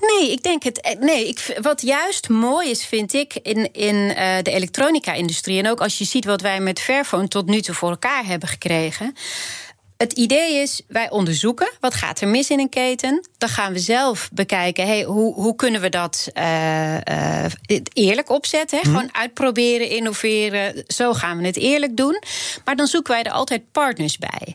[0.00, 0.96] Nee, ik denk het.
[1.00, 5.58] Nee, ik, wat juist mooi is, vind ik, in, in uh, de elektronica-industrie.
[5.58, 8.48] En ook als je ziet wat wij met Fairphone tot nu toe voor elkaar hebben
[8.48, 9.14] gekregen.
[9.96, 13.28] Het idee is, wij onderzoeken wat gaat er mis in een keten.
[13.38, 17.44] Dan gaan we zelf bekijken, hey, hoe, hoe kunnen we dat uh, uh,
[17.92, 18.78] eerlijk opzetten?
[18.78, 18.88] Hè?
[18.88, 18.94] Mm.
[18.94, 20.84] Gewoon uitproberen, innoveren.
[20.86, 22.22] Zo gaan we het eerlijk doen.
[22.64, 24.54] Maar dan zoeken wij er altijd partners bij.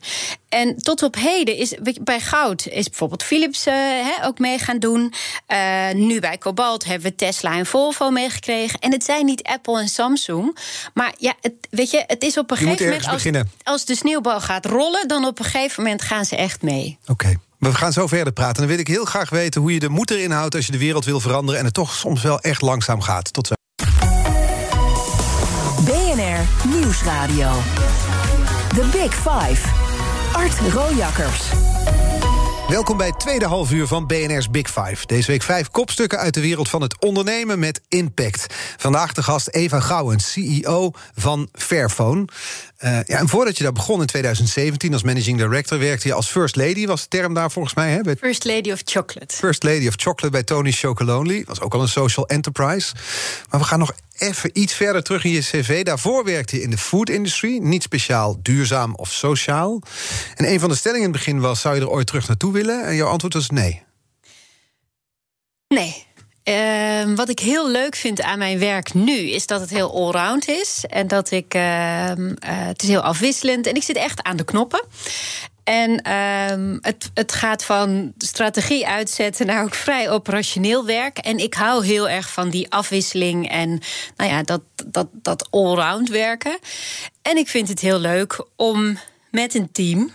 [0.56, 4.80] En tot op heden is bij goud is bijvoorbeeld Philips uh, hè, ook mee gaan
[4.80, 5.14] doen.
[5.48, 8.80] Uh, nu bij kobalt hebben we Tesla en Volvo meegekregen.
[8.80, 10.58] En het zijn niet Apple en Samsung.
[10.94, 13.08] Maar ja, het, weet je, het is op een je gegeven moment.
[13.08, 16.98] Als, als de sneeuwbal gaat rollen, dan op een gegeven moment gaan ze echt mee.
[17.02, 17.12] Oké.
[17.12, 17.38] Okay.
[17.60, 18.56] We gaan zo verder praten.
[18.56, 20.78] Dan wil ik heel graag weten hoe je de moed erin houdt als je de
[20.78, 21.60] wereld wil veranderen.
[21.60, 23.34] En het toch soms wel echt langzaam gaat.
[23.34, 23.54] Tot zo.
[25.86, 27.52] BNR Nieuwsradio.
[28.76, 29.85] The Big Five.
[30.36, 31.50] Art Rojakkers.
[32.68, 35.06] Welkom bij het tweede halfuur van BNR's Big Five.
[35.06, 38.46] Deze week vijf kopstukken uit de wereld van het ondernemen met impact.
[38.78, 42.26] Vandaag de gast Eva Gouwens, CEO van Fairphone.
[42.86, 45.80] Uh, ja, en voordat je daar begon in 2017 als managing director...
[45.80, 47.92] werkte je als first lady, was de term daar volgens mij.
[47.92, 48.02] Hè?
[48.02, 49.36] Bij first lady of chocolate.
[49.36, 51.44] First lady of chocolate bij Tony's Chocolonely.
[51.48, 52.94] was ook al een social enterprise.
[53.50, 55.84] Maar we gaan nog even iets verder terug in je cv.
[55.84, 57.58] Daarvoor werkte je in de food industry.
[57.58, 59.82] Niet speciaal duurzaam of sociaal.
[60.36, 61.62] En een van de stellingen in het begin was...
[61.62, 62.86] zou je er ooit terug naartoe willen?
[62.86, 63.84] En jouw antwoord was nee.
[65.68, 66.06] Nee.
[66.46, 70.48] Ehm, wat ik heel leuk vind aan mijn werk nu is dat het heel allround
[70.48, 70.84] is.
[70.90, 71.54] En dat ik.
[71.54, 73.68] Ehm, eh, het is heel afwisselend.
[73.68, 74.86] En ik zit echt aan de knoppen.
[75.64, 81.18] En ehm, het, het gaat van strategie uitzetten naar ook vrij operationeel werk.
[81.18, 83.80] En ik hou heel erg van die afwisseling en
[84.16, 86.60] nou ja, dat, dat, dat allround werken.
[87.22, 88.98] En ik vind het heel leuk om
[89.32, 90.12] met een team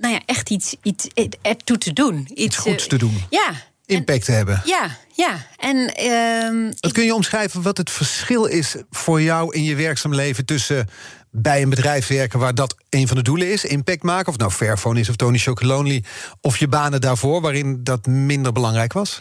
[0.00, 1.08] nou ja, echt iets, iets
[1.42, 2.26] ertoe te doen.
[2.30, 3.24] Iets, iets goeds te doen.
[3.30, 3.52] Ja,
[3.88, 4.62] impact te hebben.
[4.64, 5.46] Ja, ja.
[5.56, 10.14] En, uh, wat kun je omschrijven wat het verschil is voor jou in je werkzaam
[10.14, 10.88] leven tussen
[11.30, 14.50] bij een bedrijf werken waar dat een van de doelen is, impact maken, of nou
[14.50, 16.04] Fairphone is of Tony Chocolonely,
[16.40, 19.20] of je banen daarvoor waarin dat minder belangrijk was?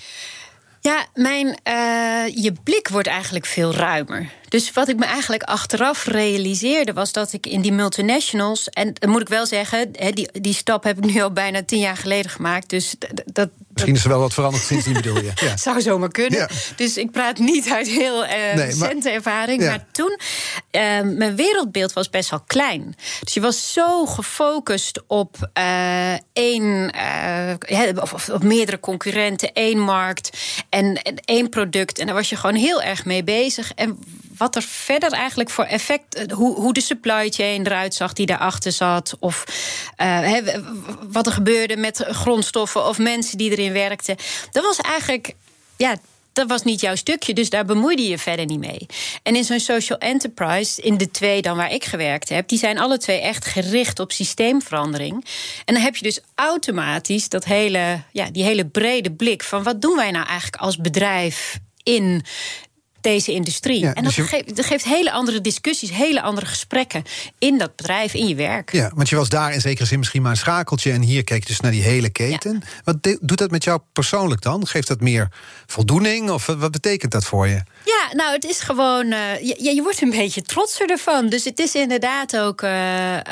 [0.82, 4.32] Ja, mijn, uh, je blik wordt eigenlijk veel ruimer.
[4.48, 8.70] Dus wat ik me eigenlijk achteraf realiseerde was dat ik in die multinationals.
[8.70, 11.80] En dan moet ik wel zeggen, die, die stap heb ik nu al bijna tien
[11.80, 12.70] jaar geleden gemaakt.
[12.70, 15.32] Dus dat, Misschien is er wel wat veranderd sinds die bedoel je.
[15.48, 15.58] Ja.
[15.58, 16.50] Zou zomaar kunnen.
[16.76, 19.62] Dus ik praat niet uit heel uh, recente ervaring.
[19.62, 20.20] Maar toen,
[20.72, 22.96] uh, mijn wereldbeeld was best wel klein.
[23.24, 26.92] Dus je was zo gefocust op uh, één,
[28.02, 30.38] of, of, op meerdere concurrenten, één markt
[30.70, 32.00] en, en één product.
[32.00, 33.72] En daar was je gewoon heel erg mee bezig.
[33.76, 34.00] En
[34.38, 38.72] wat er verder eigenlijk voor effect, hoe, hoe de supply chain eruit zag die daarachter
[38.72, 39.44] zat, of
[40.02, 40.38] uh,
[41.10, 44.16] wat er gebeurde met grondstoffen of mensen die erin werkten.
[44.52, 45.34] Dat was eigenlijk,
[45.78, 45.96] ja,
[46.38, 48.86] dat was niet jouw stukje, dus daar bemoeide je verder niet mee.
[49.24, 52.80] En in zo'n social enterprise, in de twee dan waar ik gewerkt heb, die zijn
[52.80, 55.26] alle twee echt gericht op systeemverandering.
[55.66, 59.82] En dan heb je dus automatisch dat hele, ja, die hele brede blik van wat
[59.82, 62.26] doen wij nou eigenlijk als bedrijf in
[63.08, 63.86] deze industrie.
[63.86, 67.04] en dat, dus geeft, dat, geeft, hele andere discussies, hele andere gesprekken
[67.40, 68.72] in dat bedrijf, in je werk.
[68.72, 71.42] Ja, want je was daar in zekere zin misschien maar een schakeltje en hier keek
[71.42, 72.64] je dus naar die hele keten.
[72.84, 74.68] Wat doet dat met jou persoonlijk dan?
[74.68, 75.32] Geeft dat meer
[75.66, 77.62] voldoening of wat betekent dat voor je?
[77.88, 79.06] Ja, nou, het is gewoon.
[79.06, 81.30] Uh, je, je wordt een beetje trotser ervan.
[81.30, 82.62] Dus het is inderdaad ook.
[82.62, 82.70] Uh,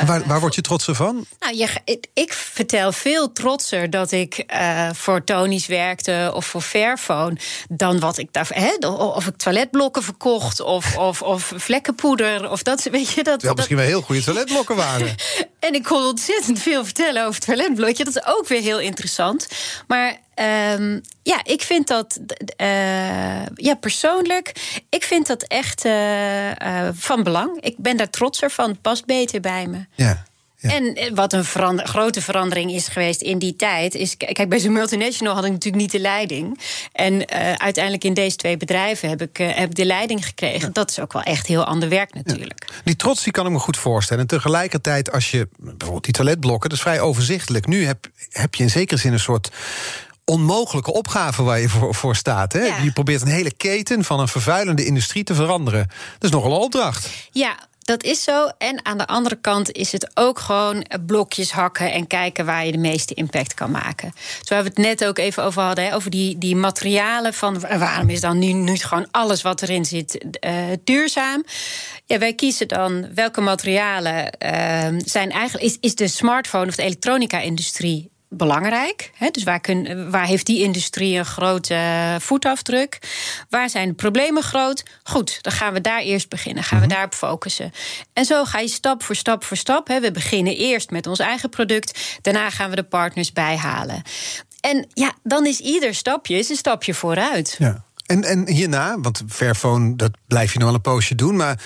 [0.06, 1.26] waar, waar word je trotser van?
[1.40, 6.62] Nou, je, ik, ik, vertel veel trotser dat ik uh, voor Tony's werkte of voor
[6.62, 7.38] Fairphone.
[7.70, 8.48] dan wat ik daar.
[8.50, 12.52] Hè, of ik toiletblokken verkocht of, of, of vlekkenpoeder.
[12.52, 15.16] Of dat, weet je, dat, ja, misschien wel heel goede toiletblokken waren.
[15.60, 18.04] en ik kon ontzettend veel vertellen over toiletblokje.
[18.04, 19.48] Dat is ook weer heel interessant.
[19.88, 22.20] Maar Um, ja, ik vind dat
[22.62, 24.52] uh, ja, persoonlijk,
[24.90, 27.62] ik vind dat echt uh, uh, van belang.
[27.62, 28.70] Ik ben daar trotser van.
[28.70, 29.86] Het past beter bij me.
[29.96, 30.26] Ja.
[30.60, 33.96] En wat een verander, grote verandering is geweest in die tijd.
[33.96, 36.60] Is, kijk, bij zo'n multinational had ik natuurlijk niet de leiding.
[36.92, 40.74] En uh, uiteindelijk in deze twee bedrijven heb ik, uh, heb de leiding gekregen.
[40.74, 42.68] Dat is ook wel echt heel ander werk natuurlijk.
[42.84, 44.22] Die trots die kan ik me goed voorstellen.
[44.22, 47.68] En tegelijkertijd, als je bijvoorbeeld die toiletblokken, dat is vrij overzichtelijk.
[47.68, 49.52] Nu heb, heb je in zekere zin een soort
[50.26, 52.54] onmogelijke opgave waar je voor, voor staat.
[52.54, 52.66] Hè?
[52.84, 55.88] Je probeert een hele keten van een vervuilende industrie te veranderen.
[56.14, 57.10] Dat is nogal een opdracht.
[57.32, 58.50] Ja, dat is zo.
[58.58, 62.72] En aan de andere kant is het ook gewoon blokjes hakken en kijken waar je
[62.72, 64.14] de meeste impact kan maken.
[64.42, 67.34] Zo we het net ook even over hadden, over die, die materialen.
[67.34, 71.44] Van waarom is dan nu, nu gewoon alles wat erin zit uh, duurzaam?
[72.06, 75.66] Ja, wij kiezen dan welke materialen uh, zijn eigenlijk.
[75.66, 79.12] Is, is de smartphone of de elektronica-industrie belangrijk.
[79.16, 79.30] Hè?
[79.30, 83.00] Dus waar, kun, waar heeft die industrie een grote voetafdruk?
[83.50, 84.84] Waar zijn de problemen groot?
[85.04, 86.64] Goed, dan gaan we daar eerst beginnen.
[86.64, 86.94] Gaan we mhm.
[86.94, 87.72] daarop focussen.
[88.14, 89.88] En zo ga je stap voor stap voor stap.
[89.88, 90.00] Hè?
[90.00, 92.20] We beginnen eerst met ons eigen product.
[92.22, 94.02] Daarna gaan we de partners bijhalen.
[94.62, 97.56] En ja, dan is ieder stapje is een stapje vooruit.
[97.60, 97.84] Ja.
[98.06, 101.36] En, en hierna, want Fairphone, dat blijf je nog wel een poosje doen.
[101.36, 101.60] Maar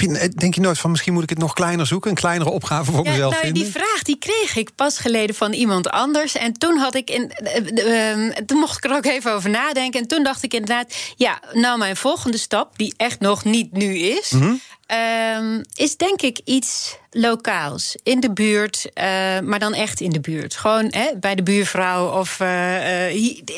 [0.00, 2.10] heb je, denk je nooit van misschien moet ik het nog kleiner zoeken?
[2.10, 3.62] Een kleinere opgave voor mezelf nou, vinden?
[3.62, 6.36] Die vraag die kreeg ik pas geleden van iemand anders.
[6.36, 7.32] En toen had ik in,
[7.74, 10.00] uh, toen mocht ik er ook even over nadenken.
[10.00, 13.96] En toen dacht ik inderdaad, ja, nou mijn volgende stap, die echt nog niet nu
[13.96, 14.30] is.
[14.30, 14.60] Mm
[14.92, 17.96] Um, is denk ik iets lokaals.
[18.02, 19.04] In de buurt, uh,
[19.40, 20.56] maar dan echt in de buurt.
[20.56, 22.18] Gewoon hè, bij de buurvrouw.
[22.18, 23.14] Of, uh, uh,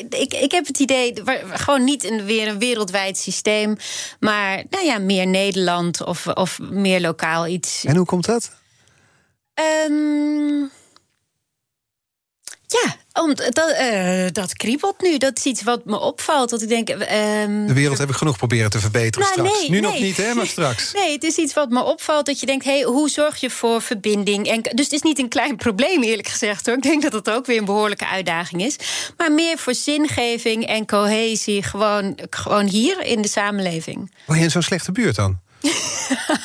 [0.09, 1.13] ik, ik heb het idee,
[1.49, 3.75] gewoon niet een, weer een wereldwijd systeem.
[4.19, 7.83] Maar nou ja, meer Nederland of, of meer lokaal iets.
[7.85, 8.51] En hoe komt dat?
[9.89, 10.71] Um,
[12.67, 15.17] Ja, om, dat, uh, dat kriebelt nu.
[15.17, 16.49] Dat is iets wat me opvalt.
[16.49, 16.89] Dat ik denk.
[16.89, 19.67] Uh, de wereld heb ik genoeg proberen te verbeteren nou, straks.
[19.67, 20.93] nu nog niet, hè, maar straks.
[20.93, 22.25] Nee, het is iets wat me opvalt.
[22.25, 24.47] Dat je denkt: hey, hoe zorg je voor verbinding?
[24.47, 26.75] En, dus het is niet een klein probleem, eerlijk gezegd hoor.
[26.75, 28.75] Ik denk dat het ook weer een behoorlijke uitdaging is.
[29.17, 31.63] Maar meer voor zingeving en cohesie.
[31.63, 34.13] Gewoon, gewoon hier in de samenleving.
[34.25, 35.39] Woon je in zo'n slechte buurt dan?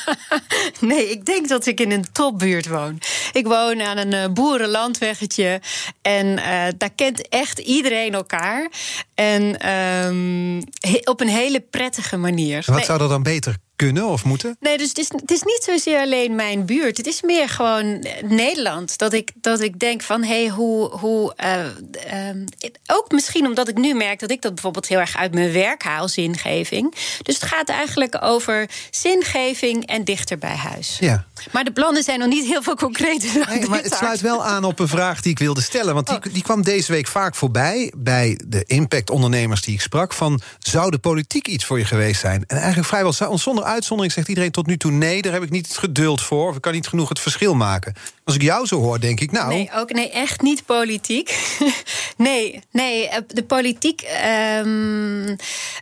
[0.79, 2.99] nee, ik denk dat ik in een topbuurt woon.
[3.31, 5.61] Ik woon aan een uh, boerenlandweggetje.
[6.01, 8.69] En uh, daar kent echt iedereen elkaar.
[9.15, 9.69] En
[10.05, 10.63] um,
[11.03, 12.63] op een hele prettige manier.
[12.65, 14.57] wat zou dat dan beter kunnen of moeten?
[14.59, 16.97] Nee, dus het is, het is niet zozeer alleen mijn buurt.
[16.97, 18.97] Het is meer gewoon eh, Nederland.
[18.97, 20.89] Dat ik, dat ik denk van, hé, hey, hoe...
[20.89, 21.65] hoe uh,
[22.13, 22.43] uh,
[22.87, 25.83] ook misschien omdat ik nu merk dat ik dat bijvoorbeeld heel erg uit mijn werk
[25.83, 26.95] haal, zingeving.
[27.21, 30.97] Dus het gaat eigenlijk over zingeving en dichter bij huis.
[30.99, 31.25] Ja.
[31.51, 33.47] Maar de plannen zijn nog niet heel veel concreter.
[33.49, 35.93] Nee, maar het sluit wel aan op een vraag die ik wilde stellen.
[35.93, 36.33] Want die, oh.
[36.33, 40.13] die kwam deze week vaak voorbij bij de impactondernemers die ik sprak.
[40.13, 42.43] Van, zou de politiek iets voor je geweest zijn?
[42.47, 45.67] En eigenlijk vrijwel zonder uitzondering zegt iedereen tot nu toe nee, daar heb ik niet
[45.67, 46.49] het geduld voor.
[46.49, 47.93] Of ik kan niet genoeg het verschil maken.
[48.23, 49.47] Als ik jou zo hoor, denk ik nou.
[49.47, 51.57] Nee, ook nee, echt niet politiek.
[52.17, 54.01] nee, nee, eh, de politiek.
[54.01, 55.35] Um,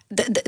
[0.07, 0.41] de,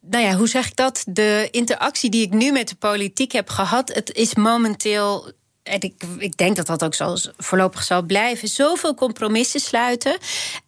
[0.00, 1.04] nou ja, hoe zeg ik dat?
[1.08, 5.32] De interactie die ik nu met de politiek heb gehad, het is momenteel
[5.64, 10.18] en ik, ik denk dat dat ook zo voorlopig zal blijven, zoveel compromissen sluiten.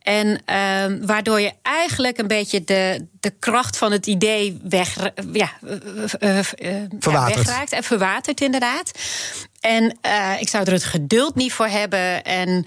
[0.03, 4.97] En ehm, waardoor je eigenlijk een beetje de, de kracht van het idee weg,
[5.33, 5.53] ja,
[6.21, 8.91] uh, ja, wegraakt en verwatert, inderdaad.
[9.61, 9.99] En
[10.41, 12.25] ik zou er het geduld niet voor hebben.
[12.25, 12.67] En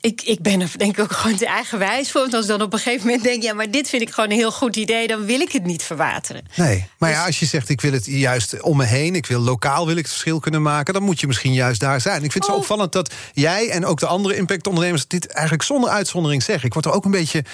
[0.00, 2.20] ik, ik ben er denk ik ook gewoon te eigenwijs voor.
[2.20, 3.42] Want als dan op een gegeven moment denk...
[3.42, 5.06] ja, maar dit vind ik gewoon een heel goed idee...
[5.06, 6.44] dan wil ik het niet verwateren.
[6.56, 7.68] Nee, maar ja, dus- als je zegt...
[7.68, 10.62] ik wil het juist om me heen, ik wil lokaal wil ik het verschil kunnen
[10.62, 10.94] maken...
[10.94, 12.24] dan moet je misschien juist daar zijn.
[12.24, 12.58] Ik vind het zo oh.
[12.58, 15.06] opvallend dat jij en ook de andere impactondernemers...
[15.06, 16.66] dit eigenlijk zonder uitzondering zeggen.
[16.66, 17.44] Ik word er ook een beetje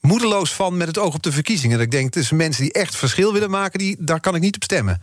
[0.00, 1.76] moedeloos van met het oog op de verkiezingen.
[1.76, 3.78] Dat ik denk, tussen mensen die echt verschil willen maken...
[3.78, 5.02] Die, daar kan ik niet op stemmen.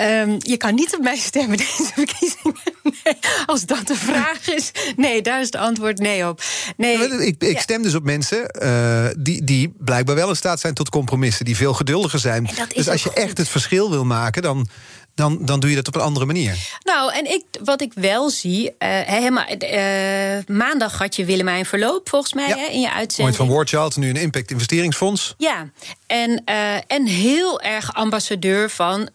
[0.00, 2.56] Um, je kan niet op mij stemmen deze verkiezingen.
[2.82, 4.70] Nee, als dat de vraag is.
[4.96, 6.42] Nee, daar is het antwoord nee op.
[6.76, 10.74] Nee, ik, ik stem dus op mensen uh, die, die blijkbaar wel in staat zijn
[10.74, 11.44] tot compromissen.
[11.44, 12.50] Die veel geduldiger zijn.
[12.74, 14.68] Dus als je echt het verschil wil maken, dan,
[15.14, 16.78] dan, dan doe je dat op een andere manier.
[16.82, 22.08] Nou, en ik, wat ik wel zie, uh, helemaal, uh, maandag had je Willemijn Verloop,
[22.08, 23.28] volgens mij, hè, in je uitzending.
[23.28, 25.34] Ooit van Wordchild, nu een Impact Investeringsfonds.
[25.38, 25.70] Ja,
[26.06, 29.10] en, uh, en heel erg ambassadeur van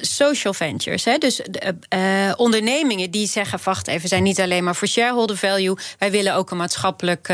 [0.00, 1.04] social ventures.
[1.04, 1.18] Hè.
[1.18, 1.40] Dus
[2.36, 6.50] ondernemingen die zeggen, wacht even, zijn niet alleen maar voor shareholder value, wij willen ook
[6.50, 7.28] een maatschappelijk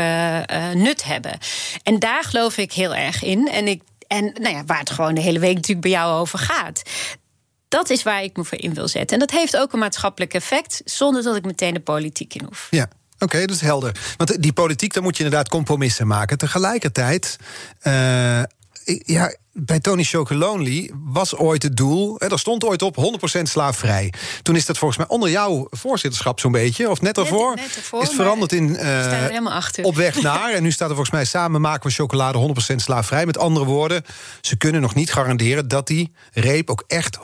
[0.73, 1.37] nut hebben.
[1.83, 3.47] En daar geloof ik heel erg in.
[3.47, 6.39] En ik en nou ja, waar het gewoon de hele week natuurlijk bij jou over
[6.39, 6.81] gaat.
[7.69, 9.19] Dat is waar ik me voor in wil zetten.
[9.19, 12.67] En dat heeft ook een maatschappelijk effect, zonder dat ik meteen de politiek in hoef.
[12.69, 12.89] Ja.
[13.19, 14.13] Oké, dat is helder.
[14.17, 16.37] Want die politiek, daar moet je inderdaad compromissen maken.
[16.37, 17.37] Tegelijkertijd,
[17.83, 18.41] uh,
[18.97, 22.15] ja, bij Tony Chocolonely was ooit het doel...
[22.17, 24.13] Hè, daar stond ooit op 100% slaafvrij.
[24.41, 26.89] Toen is dat volgens mij onder jouw voorzitterschap zo'n beetje...
[26.89, 27.17] of net
[27.55, 27.65] net,
[28.01, 30.53] is het veranderd in uh, op weg naar.
[30.53, 33.25] En nu staat er volgens mij samen maken we chocolade 100% slaafvrij.
[33.25, 34.03] Met andere woorden,
[34.41, 35.67] ze kunnen nog niet garanderen...
[35.67, 37.17] dat die reep ook echt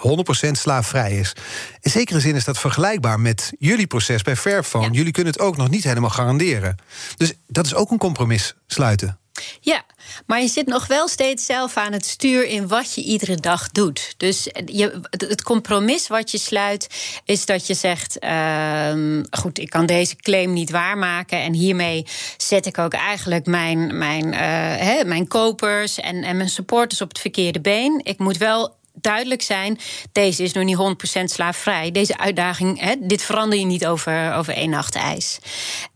[0.47, 1.33] 100% slaafvrij is.
[1.79, 4.91] In zekere zin is dat vergelijkbaar met jullie proces bij Fairphone.
[4.91, 6.75] Jullie kunnen het ook nog niet helemaal garanderen.
[7.17, 9.19] Dus dat is ook een compromis sluiten.
[9.59, 9.83] Ja,
[10.25, 13.69] maar je zit nog wel steeds zelf aan het stuur in wat je iedere dag
[13.69, 14.13] doet.
[14.17, 16.87] Dus je, het compromis wat je sluit
[17.25, 21.41] is dat je zegt: uh, goed, ik kan deze claim niet waarmaken.
[21.41, 22.05] En hiermee
[22.37, 27.19] zet ik ook eigenlijk mijn, mijn, uh, mijn kopers en, en mijn supporters op het
[27.19, 28.01] verkeerde been.
[28.03, 29.79] Ik moet wel duidelijk zijn:
[30.11, 31.91] deze is nog niet 100% slaafvrij.
[31.91, 35.39] Deze uitdaging, hè, dit verander je niet over, over één nacht ijs.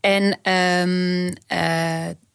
[0.00, 0.52] En.
[0.52, 1.32] Um,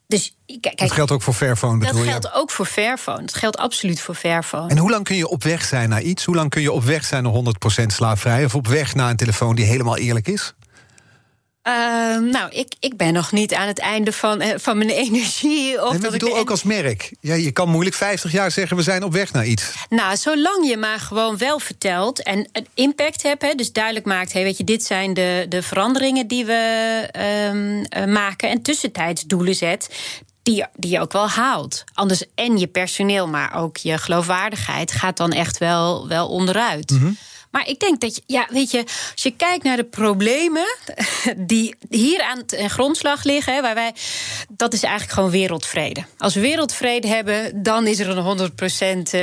[0.08, 1.86] dus, kijk, dat geldt ook voor Fairphone.
[1.86, 3.22] Dat geldt ook voor Fairphone.
[3.22, 4.70] Dat geldt absoluut voor Fairphone.
[4.70, 6.26] En hoe lang kun je op weg zijn naar iets?
[6.26, 7.34] Hoe lang kun je op weg zijn naar
[7.82, 8.46] 100% slaafvrij?
[8.46, 10.54] Of op weg naar een telefoon die helemaal eerlijk is?
[11.66, 15.84] Ehm, nou, ik, ik ben nog niet aan het einde van, uh, van mijn energie.
[15.86, 17.12] Of ik bedoel ook als merk.
[17.20, 19.72] Ja, je kan moeilijk 50 jaar zeggen, we zijn op weg naar iets.
[19.90, 23.42] Nou, zolang je maar gewoon wel vertelt en een impact hebt...
[23.42, 27.10] Hè, dus duidelijk maakt, hey, weet je, dit zijn de, de veranderingen die we
[27.94, 28.50] um, maken...
[28.50, 29.90] en tussentijds doelen zet
[30.44, 31.84] die, die je ook wel haalt.
[31.94, 34.92] Anders en je personeel, maar ook je geloofwaardigheid...
[34.92, 36.92] gaat dan echt wel, wel onderuit.
[36.92, 37.18] Mm
[37.56, 40.78] maar ik denk dat je, ja, weet je, als je kijkt naar de problemen
[41.38, 43.94] die hier aan de grondslag liggen, waar wij,
[44.50, 46.06] dat is eigenlijk gewoon wereldvrede.
[46.18, 48.52] Als we wereldvrede hebben, dan is er een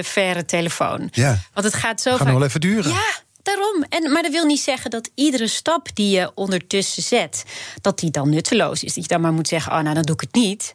[0.02, 1.08] 100% faire telefoon.
[1.10, 1.38] Ja.
[1.54, 2.10] Want het gaat zo.
[2.10, 2.90] Gaat nog wel even duren.
[2.90, 3.00] Ja,
[3.42, 3.62] daarom.
[3.72, 3.84] Daarom.
[3.88, 7.44] En, maar dat wil niet zeggen dat iedere stap die je ondertussen zet,
[7.80, 8.94] dat die dan nutteloos is.
[8.94, 10.74] Dat je dan maar moet zeggen, oh nou dan doe ik het niet.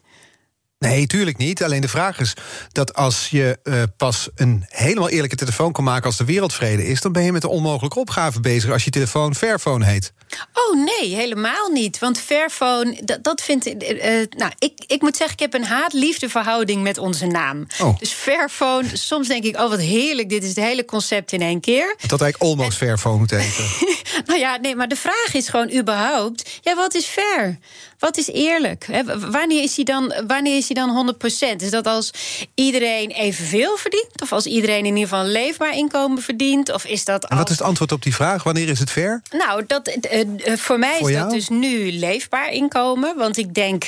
[0.78, 1.62] Nee, tuurlijk niet.
[1.62, 2.34] Alleen de vraag is
[2.72, 7.00] dat als je uh, pas een helemaal eerlijke telefoon kan maken als de wereldvrede is,
[7.00, 10.12] dan ben je met de onmogelijke opgave bezig als je telefoon Fairphone heet.
[10.52, 11.98] Oh nee, helemaal niet.
[11.98, 13.82] Want Fairphone, dat, dat vind ik.
[13.82, 17.66] Uh, nou, ik, ik moet zeggen, ik heb een haat-liefde verhouding met onze naam.
[17.80, 17.98] Oh.
[17.98, 21.60] Dus Fairphone, soms denk ik, oh wat heerlijk, dit is het hele concept in één
[21.60, 21.96] keer.
[22.06, 22.86] Dat eigenlijk almost en...
[22.86, 23.64] Fairphone moet heten.
[24.26, 27.58] nou ja, nee, maar de vraag is gewoon überhaupt, ja, wat is fair?
[27.98, 28.86] Wat is eerlijk?
[29.30, 31.56] wanneer is hij dan, wanneer is dan 100%?
[31.56, 32.10] Is dat als
[32.54, 34.22] iedereen evenveel verdient?
[34.22, 36.72] Of als iedereen in ieder geval een leefbaar inkomen verdient?
[36.72, 37.30] Of is dat als...
[37.30, 38.42] En wat is het antwoord op die vraag?
[38.42, 39.22] Wanneer is het fair?
[39.30, 41.28] Nou, dat, uh, voor mij voor is jou?
[41.28, 43.16] dat dus nu leefbaar inkomen.
[43.16, 43.84] Want ik denk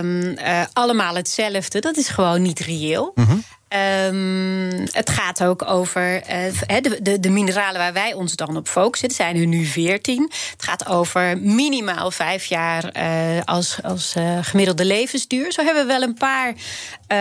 [0.00, 1.80] um, uh, allemaal hetzelfde.
[1.80, 3.12] Dat is gewoon niet reëel.
[3.14, 3.44] Mm -hmm.
[3.74, 8.68] Um, het gaat ook over uh, de, de, de, mineralen waar wij ons dan op
[8.68, 9.08] focussen.
[9.08, 10.30] Er zijn er nu 14.
[10.50, 15.52] Het gaat over minimaal vijf jaar uh, als, als uh, gemiddelde levensduur.
[15.52, 16.54] Zo hebben we wel een paar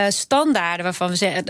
[0.10, 1.46] standaarden waarvan we zeggen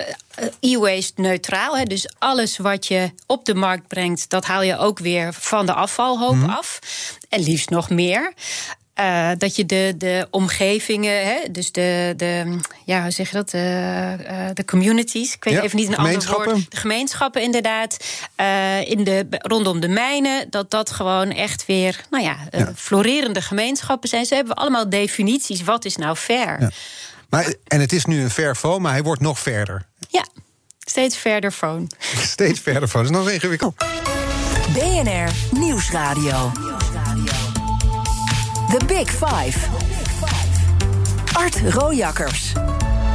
[0.60, 1.78] e-waste neutraal.
[1.78, 5.66] Hè, dus alles wat je op de markt brengt, dat haal je ook weer van
[5.66, 6.50] de afvalhoop mm -hmm.
[6.50, 6.80] af.
[7.30, 8.34] En liefst nog meer.
[9.00, 13.50] Uh, dat je de, de omgevingen, hè, dus de, de, ja, hoe zeg je dat?
[13.50, 15.36] De, uh, de communities.
[15.36, 16.72] Ik weet ja, even niet een ander woord.
[16.72, 17.98] De gemeenschappen, inderdaad.
[18.38, 20.50] Uh, in de, rondom de mijnen.
[20.50, 22.72] Dat dat gewoon echt weer, nou ja, ja.
[22.76, 24.26] florerende gemeenschappen zijn.
[24.26, 25.64] Ze hebben allemaal definities.
[25.64, 26.62] Wat is nou fair?
[26.62, 26.70] Ja.
[27.30, 29.86] Maar, en het is nu een fairphone, maar hij wordt nog verder.
[30.10, 30.26] Ja,
[30.80, 31.88] steeds verder phone.
[32.34, 33.04] steeds verder phone.
[33.04, 33.76] Dat is nog ingewikkeld.
[34.74, 36.52] BNR Nieuwsradio.
[38.80, 39.60] The Big Five.
[41.34, 42.52] Art Rojakkers.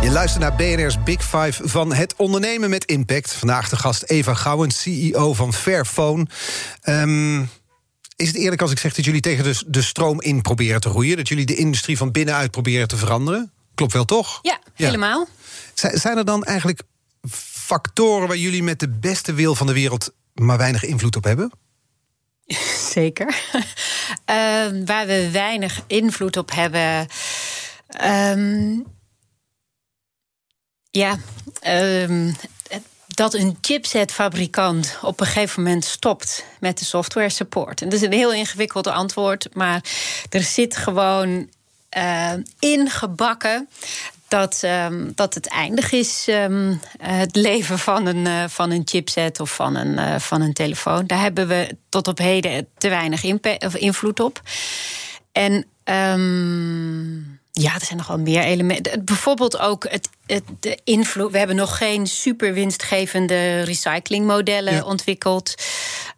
[0.02, 3.32] Je luistert naar BNR's Big Five van het ondernemen met impact.
[3.32, 6.26] Vandaag de gast Eva Gouwen, CEO van Fairphone.
[6.84, 7.50] Um,
[8.16, 10.88] is het eerlijk als ik zeg dat jullie tegen de, de stroom in proberen te
[10.88, 11.16] roeien?
[11.16, 13.52] Dat jullie de industrie van binnenuit proberen te veranderen?
[13.74, 14.38] Klopt wel, toch?
[14.42, 14.84] Ja, ja.
[14.86, 15.28] helemaal.
[15.74, 16.82] Zijn er dan eigenlijk
[17.30, 21.52] factoren waar jullie met de beste wil van de wereld maar weinig invloed op hebben?
[22.94, 23.26] Zeker.
[23.54, 27.06] uh, waar we weinig invloed op hebben.
[28.04, 28.86] Um,
[30.90, 31.16] ja,
[31.66, 32.36] um,
[33.06, 37.82] dat een chipsetfabrikant op een gegeven moment stopt met de software support.
[37.82, 39.84] En dat is een heel ingewikkeld antwoord, maar
[40.30, 41.48] er zit gewoon
[42.58, 43.68] ingebakken
[44.28, 49.40] dat, um, dat het eindig is, um, het leven van een, uh, van een chipset
[49.40, 51.06] of van een, uh, van een telefoon.
[51.06, 53.24] Daar hebben we tot op heden te weinig
[53.58, 54.40] of invloed op.
[55.32, 59.04] En um, ja, er zijn nog wel meer elementen.
[59.04, 61.32] Bijvoorbeeld ook het, het, de invloed.
[61.32, 64.84] We hebben nog geen super winstgevende recyclingmodellen ja.
[64.84, 65.54] ontwikkeld.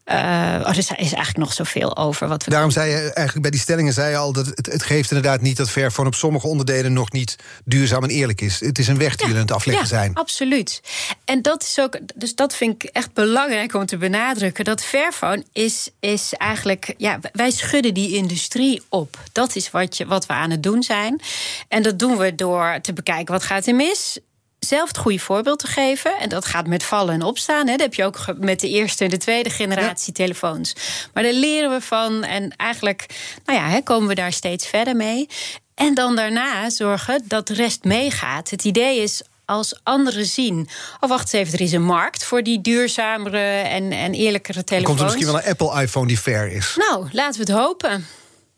[0.05, 2.29] Uh, oh, er is eigenlijk nog zoveel over.
[2.29, 4.83] Wat we Daarom zei je eigenlijk bij die stellingen zei je al dat het, het
[4.83, 8.61] geeft inderdaad niet dat Fairphone op sommige onderdelen nog niet duurzaam en eerlijk is.
[8.61, 10.15] Het is een weg die ja, jullie aan het afleggen ja, zijn.
[10.15, 10.83] Absoluut.
[11.25, 14.65] En dat is ook, dus dat vind ik echt belangrijk om te benadrukken.
[14.65, 19.19] Dat Fairphone is, is eigenlijk, ja, wij schudden die industrie op.
[19.33, 21.21] Dat is wat, je, wat we aan het doen zijn.
[21.69, 24.19] En dat doen we door te bekijken wat gaat er mis
[24.61, 26.19] zelf het goede voorbeeld te geven.
[26.19, 27.67] En dat gaat met vallen en opstaan.
[27.67, 27.73] Hè.
[27.73, 30.25] Dat heb je ook met de eerste en de tweede generatie ja.
[30.25, 30.75] telefoons.
[31.15, 32.25] Maar daar leren we van.
[32.25, 33.07] En eigenlijk
[33.45, 35.29] nou ja, hè, komen we daar steeds verder mee.
[35.75, 38.51] En dan daarna zorgen dat de rest meegaat.
[38.51, 40.69] Het idee is als anderen zien.
[41.01, 44.99] Oh, wacht eens even, er is een markt voor die duurzamere en, en eerlijkere telefoons.
[44.99, 46.75] Komt er misschien wel een Apple-iPhone die fair is?
[46.77, 48.07] Nou, laten we het hopen.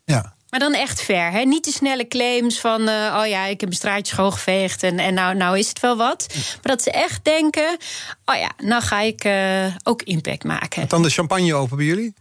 [0.05, 0.32] Ja.
[0.53, 1.31] Maar dan echt ver.
[1.31, 1.41] Hè?
[1.41, 2.81] Niet de snelle claims van...
[2.81, 5.97] Uh, oh ja, ik heb een straatje schoongeveegd en, en nou, nou is het wel
[5.97, 6.27] wat.
[6.33, 7.77] Maar dat ze echt denken...
[8.25, 10.87] oh ja, nou ga ik uh, ook impact maken.
[10.87, 12.13] Dan de champagne open bij jullie?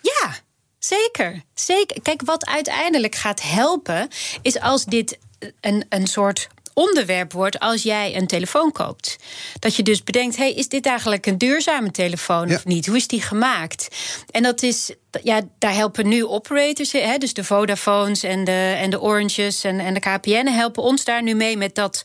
[0.00, 0.36] Ja,
[0.78, 1.42] zeker.
[1.54, 2.02] zeker.
[2.02, 4.08] Kijk, wat uiteindelijk gaat helpen...
[4.42, 5.18] is als dit
[5.60, 9.16] een, een soort onderwerp wordt als jij een telefoon koopt.
[9.58, 12.54] Dat je dus bedenkt: hey, is dit eigenlijk een duurzame telefoon ja.
[12.54, 12.86] of niet?
[12.86, 13.88] Hoe is die gemaakt?
[14.30, 18.90] En dat is, ja, daar helpen nu operators, hè, dus de Vodafones en de, en
[18.90, 22.04] de Oranges en, en de KPN helpen ons daar nu mee met dat,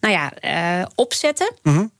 [0.00, 0.32] nou ja,
[0.80, 1.52] uh, opzetten.
[1.62, 1.92] Mm -hmm.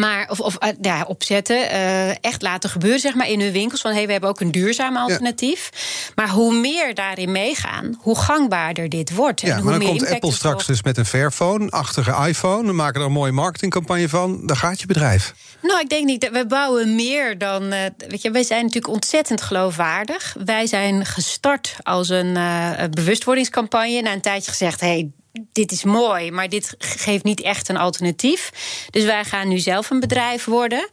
[0.00, 3.80] Maar, of, of ja, opzetten, uh, echt laten gebeuren zeg maar, in hun winkels.
[3.80, 5.70] Van hey, we hebben ook een duurzaam alternatief.
[5.72, 6.12] Ja.
[6.14, 9.40] Maar hoe meer daarin meegaan, hoe gangbaarder dit wordt.
[9.40, 12.66] Ja, en maar hoe dan meer komt Apple straks dus met een Fairphone-achtige iPhone.
[12.66, 14.46] We maken er een mooie marketingcampagne van.
[14.46, 15.34] Daar gaat je bedrijf.
[15.62, 16.20] Nou, ik denk niet.
[16.20, 17.72] dat We bouwen meer dan.
[17.72, 17.78] Uh,
[18.08, 20.36] weet je, wij zijn natuurlijk ontzettend geloofwaardig.
[20.44, 24.02] Wij zijn gestart als een uh, bewustwordingscampagne.
[24.02, 25.10] Na een tijdje gezegd: hey,
[25.52, 28.50] dit is mooi, maar dit geeft niet echt een alternatief.
[28.90, 30.88] Dus wij gaan nu zelf een bedrijf worden.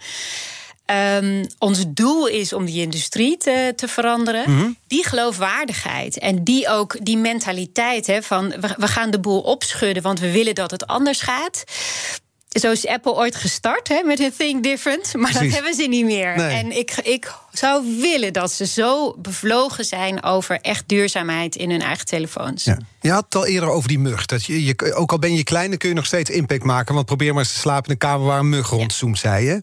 [0.85, 4.51] ehm, ons doel is om die industrie te, te veranderen.
[4.51, 4.69] Mhm.
[4.87, 10.03] Die geloofwaardigheid en die ook die mentaliteit hè, van we, we gaan de boel opschudden,
[10.03, 11.63] want we willen dat het anders gaat.
[12.49, 15.47] Zo is Apple ooit gestart hè, met hun Think Different, maar Precies.
[15.47, 16.35] dat hebben ze niet meer.
[16.37, 16.57] Nee.
[16.57, 21.81] En ik, ik zou willen dat ze zo bevlogen zijn over echt duurzaamheid in hun
[21.81, 22.63] eigen telefoons.
[22.63, 22.77] Ja.
[23.01, 24.25] Je had het al eerder over die mug.
[24.25, 26.93] Dat je, je, ook al ben je klein, dan kun je nog steeds impact maken.
[26.93, 29.59] Want probeer maar eens te slapen in een kamer waar een mug rondzoemt, zei je.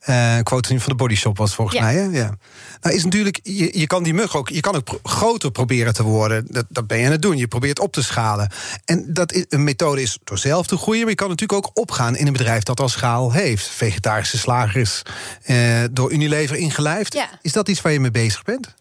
[0.00, 1.84] Eh quote van de Body Shop was volgens Ja.
[1.84, 1.94] mij.
[1.94, 2.02] Hè?
[2.02, 2.34] Ja.
[2.80, 5.94] Nou is natuurlijk, je, je kan die mug ook, je kan ook pro- groter proberen
[5.94, 6.46] te worden.
[6.50, 7.36] Dat, dat ben je aan het doen.
[7.36, 8.50] Je probeert op te schalen.
[8.84, 11.00] En dat is, een methode is door zelf te groeien.
[11.00, 13.66] Maar je kan natuurlijk ook opgaan in een bedrijf dat al schaal heeft.
[13.68, 15.02] Vegetarische slagers,
[15.42, 15.56] eh,
[15.90, 17.14] door Unilever ingelijfd.
[17.14, 17.25] Ja.
[17.42, 18.74] Is dat iets waar je mee bezig bent?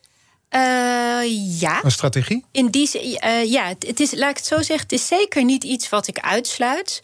[0.49, 0.61] Eh,
[1.59, 1.83] ja.
[1.83, 2.45] Een strategie?
[2.51, 5.63] In die eh, ja, het- is, laat ik het zo zeggen, het is zeker niet
[5.63, 6.99] iets wat ik uitsluit.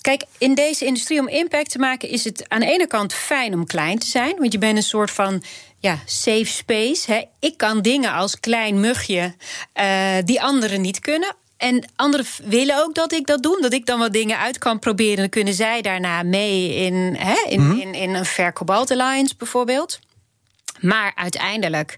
[0.00, 3.54] Kijk, in deze industrie om impact te maken is het aan de ene kant fijn
[3.54, 5.42] om klein te zijn, want je bent een soort van
[5.78, 7.12] ja, safe space.
[7.12, 7.22] Hè.
[7.40, 9.34] Ik kan dingen als klein mugje
[9.72, 11.34] eh, die anderen niet kunnen.
[11.56, 13.60] En anderen willen ook dat ik dat doe.
[13.60, 15.16] Dat ik dan wat dingen uit kan proberen.
[15.16, 19.98] Dan kunnen zij daarna mee in, hè, in, in, in een Fair Cobalt Alliance bijvoorbeeld.
[20.80, 21.96] Maar uiteindelijk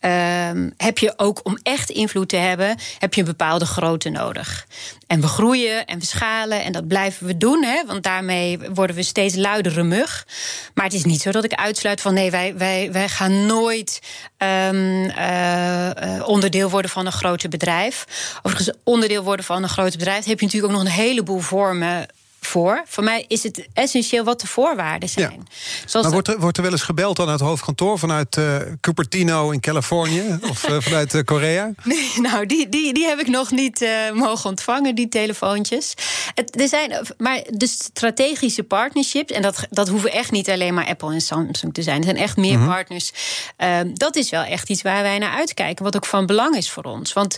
[0.00, 4.66] ehm, heb je ook om echt invloed te hebben, heb je een bepaalde grootte nodig.
[5.06, 8.96] En we groeien en we schalen en dat blijven we doen, hè, want daarmee worden
[8.96, 10.26] we steeds luidere mug.
[10.74, 14.00] Maar het is niet zo dat ik uitsluit van nee, wij, wij, wij gaan nooit
[14.36, 18.06] ehm, eh, eh, onderdeel worden van een groter bedrijf.
[18.42, 22.06] Overigens, onderdeel worden van een groter bedrijf heb je natuurlijk ook nog een heleboel vormen
[22.46, 22.82] voor.
[22.86, 25.48] Voor mij is het essentieel wat de voorwaarden zijn.
[25.86, 28.56] Zoals Maar wordt er, wordt er wel eens gebeld dan uit het hoofdkantoor vanuit eh,
[28.80, 31.70] Cupertino in Californië of eh, vanuit eh, Korea?
[31.84, 35.94] Nee, nou, die, die, die heb ik nog niet mogen ontvangen, die telefoontjes.
[36.34, 40.86] Het, er zijn, maar de strategische partnerships, en dat, dat hoeven echt niet alleen maar
[40.86, 41.98] Apple en Samsung te zijn.
[41.98, 42.66] Er zijn echt meer Mhm.
[42.68, 43.12] partners.
[43.56, 46.70] Ehm, dat is wel echt iets waar wij naar uitkijken, wat ook van belang is
[46.70, 47.12] voor ons.
[47.12, 47.36] Want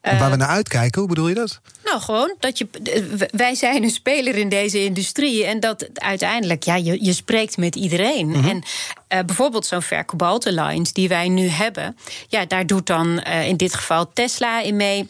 [0.00, 1.60] waar we naar uitkijken, hoe bedoel je dat?
[1.84, 2.68] nou, gewoon dat je.
[3.30, 5.44] Wij zijn een speler in deze industrie.
[5.44, 8.28] En dat uiteindelijk, ja, je, je spreekt met iedereen.
[8.28, 8.48] Mhm.
[8.48, 8.62] En
[9.08, 9.82] eh, bijvoorbeeld zo'n
[10.18, 11.96] Alliance die wij nu hebben.
[12.28, 15.08] Ja, daar doet dan eh, in dit geval Tesla in mee.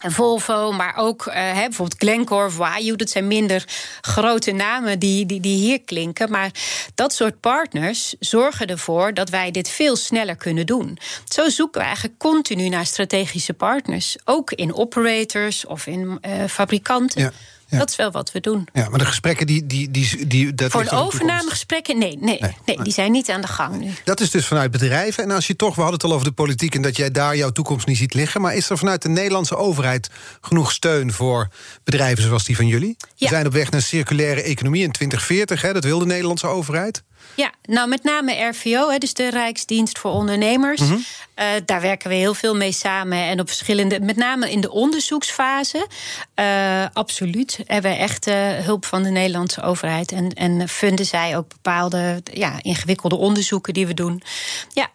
[0.00, 2.96] En Volvo, maar ook hè, bijvoorbeeld Glencore Wayuu.
[2.96, 3.64] Dat zijn minder
[4.00, 6.30] grote namen die, die, die hier klinken.
[6.30, 6.50] Maar
[6.94, 10.98] dat soort partners zorgen ervoor dat wij dit veel sneller kunnen doen.
[11.28, 14.16] Zo zoeken we eigenlijk continu naar strategische partners.
[14.24, 17.20] Ook in operators of in fabrikanten.
[17.20, 17.32] Ja,
[17.68, 17.78] ja.
[17.78, 18.68] Dat is wel wat we doen.
[18.72, 19.66] Ja, maar de gesprekken die.
[19.66, 21.98] die, die, die dat Voor de overnamegesprekken?
[21.98, 22.56] Nee, nee, Nee.
[22.66, 23.90] nee, die zijn niet aan de gang nu.
[24.04, 25.24] Dat is dus vanuit bedrijven.
[25.24, 27.36] En als je toch, we hadden het al over de politiek en dat jij daar
[27.36, 28.40] jouw toekomst niet ziet liggen.
[28.40, 30.10] Maar is er vanuit de Nederlandse overheid
[30.40, 31.48] genoeg steun voor
[31.84, 32.96] bedrijven zoals die van jullie?
[33.18, 36.46] We zijn op weg naar een circulaire economie in 2040, hè, dat wil de Nederlandse
[36.46, 37.02] overheid.
[37.36, 40.80] Ja, nou met name RVO, hè, dus de Rijksdienst voor Ondernemers.
[40.80, 40.98] Mhm.
[41.34, 43.18] Eh, daar werken we heel veel mee samen.
[43.18, 45.86] En op verschillende, met name in de onderzoeksfase.
[46.34, 47.58] eh, absoluut.
[47.66, 50.12] Hebben we echt eh, hulp van de Nederlandse overheid.
[50.12, 54.22] En, en vinden zij ook bepaalde ja, ingewikkelde onderzoeken die we doen.
[54.72, 54.90] Ja,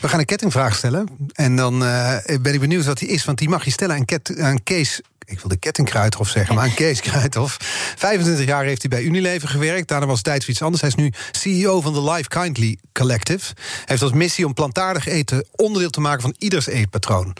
[0.00, 1.08] We gaan een kettingvraag stellen.
[1.32, 3.24] En dan eh, ben ik benieuwd wat die is.
[3.24, 5.00] Want die mag je stellen aan, Ket, aan Kees.
[5.24, 7.56] Ik wil de kettingkruidhof zeggen, maar aan Kees Kruidhof.
[7.96, 9.88] 25 jaar heeft hij bij Unilever gewerkt.
[9.88, 10.80] Daarna was het tijd voor iets anders.
[10.80, 13.46] Hij is nu CEO van de Life Kindly Collective.
[13.54, 17.26] Hij heeft als missie om plantaardig eten onderdeel te maken van ieders eetpatroon.
[17.26, 17.34] In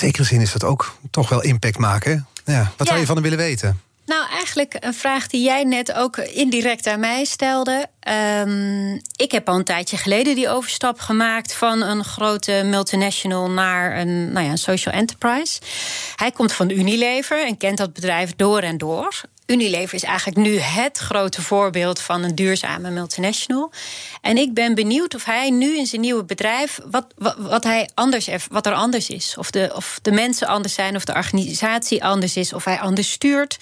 [0.00, 2.26] zekere zin is dat ook toch wel impact maken.
[2.44, 3.80] Ja, wat zou je van hem willen weten?
[4.10, 7.86] Nou, eigenlijk een vraag die jij net ook indirect aan mij stelde.
[8.00, 13.98] Ehm, ik heb al een tijdje geleden die overstap gemaakt van een grote multinational naar
[13.98, 15.60] een, nou ja, een social enterprise.
[16.16, 19.20] Hij komt van Unilever en kent dat bedrijf door en door.
[19.50, 23.72] Unilever is eigenlijk nu het grote voorbeeld van een duurzame multinational.
[24.20, 26.78] En ik ben benieuwd of hij nu in zijn nieuwe bedrijf.
[26.90, 29.34] wat, wat, wat, hij anders, wat er anders is.
[29.38, 33.10] Of de, of de mensen anders zijn, of de organisatie anders is, of hij anders
[33.10, 33.58] stuurt.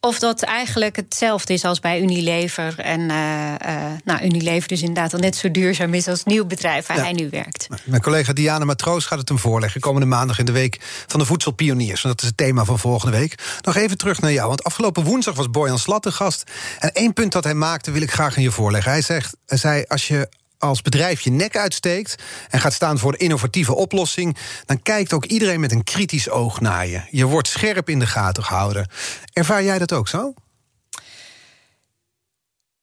[0.00, 2.78] Of dat eigenlijk hetzelfde is als bij Unilever.
[2.78, 6.86] En eh, nou, Unilever dus inderdaad al net zo duurzaam is als het nieuw bedrijf
[6.86, 7.02] waar Ja.
[7.02, 7.66] hij nu werkt.
[7.84, 9.80] Mijn collega Diana Matroos gaat het hem voorleggen.
[9.80, 12.02] Komende maandag in de week van de voedselpioniers.
[12.02, 13.34] Want dat is het thema van volgende week.
[13.60, 14.48] Nog even terug naar jou.
[14.48, 16.50] Want afgelopen woensdag was Boyan Slat de gast.
[16.78, 18.92] En één punt dat hij maakte wil ik graag aan je voorleggen.
[18.92, 22.22] Hij, zegt, hij zei, als je als bedrijf je nek uitsteekt...
[22.48, 24.36] en gaat staan voor een innovatieve oplossing...
[24.66, 27.02] dan kijkt ook iedereen met een kritisch oog naar je.
[27.10, 28.90] Je wordt scherp in de gaten gehouden.
[29.32, 30.34] Ervaar jij dat ook zo?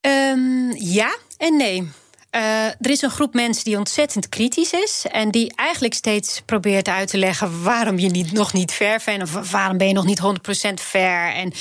[0.02, 1.92] Ehm, ja en nee.
[2.36, 5.06] Eh, er is een groep mensen die ontzettend kritisch is.
[5.12, 9.22] En die eigenlijk steeds probeert uit te leggen waarom je niet, nog niet ver bent.
[9.22, 11.34] Of waarom ben je nog niet 100% ver.
[11.34, 11.54] En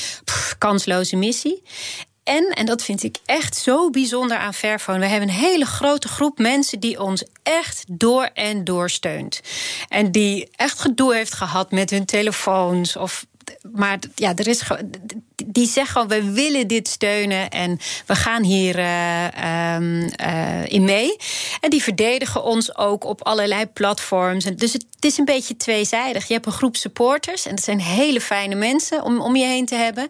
[0.58, 1.62] kansloze missie.
[2.24, 4.98] En, en dat vind ik echt zo bijzonder aan Fairphone...
[4.98, 9.40] we hebben een hele grote groep mensen die ons echt door en door steunt.
[9.88, 12.96] En die echt gedoe heeft gehad met hun telefoons...
[12.96, 13.26] of
[13.72, 14.62] maar ja, er is
[15.46, 21.16] die zeggen gewoon: we willen dit steunen en we gaan hier uh, uh, in mee.
[21.60, 24.44] En die verdedigen ons ook op allerlei platforms.
[24.44, 26.26] Dus het, het, is een beetje tweezijdig.
[26.26, 29.66] Je hebt een groep supporters en dat zijn hele fijne mensen om, om je heen
[29.66, 30.08] te hebben.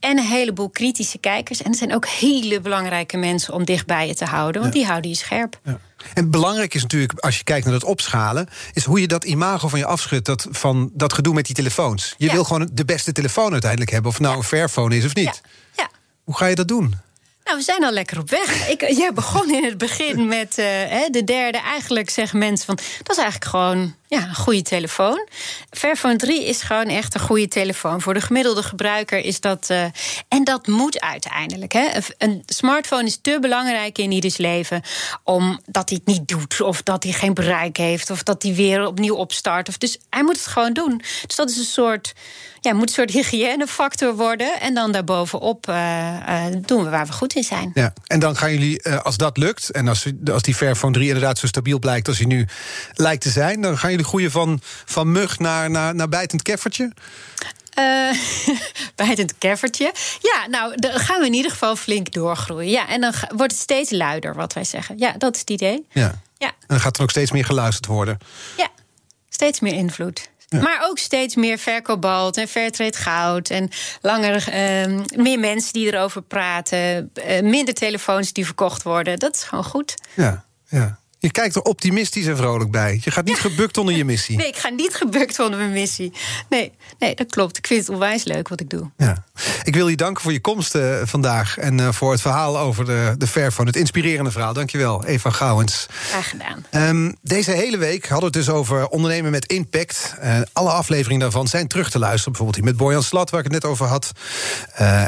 [0.00, 1.62] En een heleboel kritische kijkers.
[1.62, 5.10] En het zijn ook hele belangrijke mensen om dichtbij je te houden, want die houden
[5.10, 5.60] je scherp.
[5.64, 5.80] Ja.
[6.14, 9.68] En belangrijk is natuurlijk, als je kijkt naar het opschalen, is hoe je dat imago
[9.68, 12.14] van je afschudt, dat, van dat gedoe met die telefoons.
[12.16, 15.14] Je wil gewoon de beste telefoon uiteindelijk hebben, of het nou een Fairphone is of
[15.14, 15.40] niet.
[15.76, 15.90] Ja.
[16.24, 16.94] Hoe ga je dat doen?
[17.44, 18.68] Nou, we zijn al lekker op weg.
[18.68, 20.66] Ik, jij begon in het begin met uh,
[21.10, 21.58] de derde.
[21.58, 25.28] Eigenlijk zeggen mensen van, dat is eigenlijk gewoon ja, een goede telefoon.
[25.70, 28.00] Fairphone 3 is gewoon echt een goede telefoon.
[28.00, 29.68] Voor de gemiddelde gebruiker is dat...
[29.70, 29.84] Uh,
[30.28, 31.72] en dat moet uiteindelijk.
[31.72, 31.88] Hè.
[32.18, 34.82] Een smartphone is te belangrijk in ieders leven...
[35.24, 38.10] omdat hij het niet doet, of dat hij geen bereik heeft...
[38.10, 39.80] of dat hij weer opnieuw opstart.
[39.80, 41.02] Dus hij moet het gewoon doen.
[41.26, 42.12] Dus dat is een soort
[42.62, 44.60] ja, moet een soort hygiënefactor worden.
[44.60, 47.70] En dan daarbovenop uh, doen we waar we goed in zijn.
[47.74, 49.70] Ja, en dan gaan jullie, uh, als dat lukt...
[49.70, 52.46] en als, als die Fairphone 3 inderdaad zo stabiel blijkt als hij nu
[52.92, 53.60] lijkt te zijn...
[53.60, 56.92] dan gaan jullie groeien van, van mug naar, naar, naar bijtend keffertje?
[57.78, 58.16] Uh,
[59.06, 59.94] bijtend keffertje.
[60.20, 62.70] Ja, nou, dan gaan we in ieder geval flink doorgroeien.
[62.70, 64.98] Ja, en dan wordt het steeds luider, wat wij zeggen.
[64.98, 65.86] Ja, dat is het idee.
[65.90, 66.22] Ja.
[66.38, 66.48] ja.
[66.48, 68.18] En dan gaat er ook steeds meer geluisterd worden.
[68.56, 68.68] Ja,
[69.28, 70.30] steeds meer invloed.
[70.60, 73.50] Maar ook steeds meer verkobalt en fairtrade goud.
[73.50, 77.10] En langer, uh, meer mensen die erover praten.
[77.14, 79.18] Uh, minder telefoons die verkocht worden.
[79.18, 79.94] Dat is gewoon goed.
[80.14, 81.00] Ja, ja.
[81.22, 83.00] Je kijkt er optimistisch en vrolijk bij.
[83.04, 84.36] Je gaat niet gebukt onder je missie.
[84.36, 86.12] Nee, ik ga niet gebukt onder mijn missie.
[86.48, 87.58] Nee, nee, dat klopt.
[87.58, 88.90] Ik vind het onwijs leuk wat ik doe.
[88.96, 89.24] Ja.
[89.62, 91.58] Ik wil je danken voor je komst uh, vandaag.
[91.58, 93.68] En uh, voor het verhaal over de, de Fairphone.
[93.68, 94.52] Het inspirerende verhaal.
[94.52, 95.86] Dankjewel, Eva Gouwens.
[96.08, 96.64] Graag gedaan.
[96.70, 100.14] Um, deze hele week hadden we het dus over ondernemen met impact.
[100.22, 102.32] Uh, alle afleveringen daarvan zijn terug te luisteren.
[102.32, 104.12] Bijvoorbeeld die met Boyan Slat, waar ik het net over had.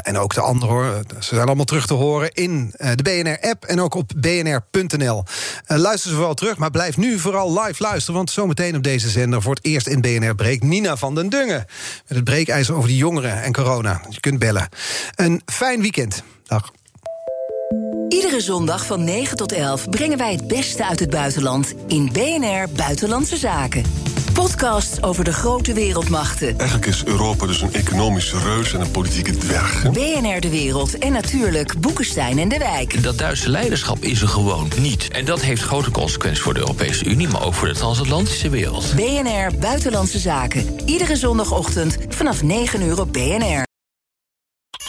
[0.01, 1.01] en ook de andere hoor.
[1.19, 3.65] Ze zijn allemaal terug te horen in de BNR-app.
[3.65, 5.23] En ook op bnr.nl.
[5.65, 8.15] luister ze vooral terug, maar blijf nu vooral live luisteren...
[8.15, 10.63] want zometeen op deze zender voor het eerst in BNR Breek...
[10.63, 11.65] Nina van den Dungen
[12.07, 14.01] met het breekijzer over de jongeren en corona.
[14.09, 14.69] Je kunt bellen.
[15.15, 16.23] Een fijn weekend.
[16.47, 16.71] Dag.
[18.09, 21.73] Iedere zondag van 9 tot 11 brengen wij het beste uit het buitenland...
[21.87, 23.83] in BNR Buitenlandse Zaken
[24.35, 26.57] podcasts over de grote wereldmachten.
[26.57, 29.91] Eigenlijk is Europa dus een economische reus en een politieke dwerg.
[29.91, 33.03] BNR De Wereld en natuurlijk Boekenstein en de Wijk.
[33.03, 35.07] Dat Duitse leiderschap is er gewoon niet.
[35.07, 37.27] En dat heeft grote consequenties voor de Europese Unie...
[37.27, 38.93] maar ook voor de transatlantische wereld.
[38.95, 40.79] BNR Buitenlandse Zaken.
[40.85, 43.74] Iedere zondagochtend vanaf 9 uur op BNR.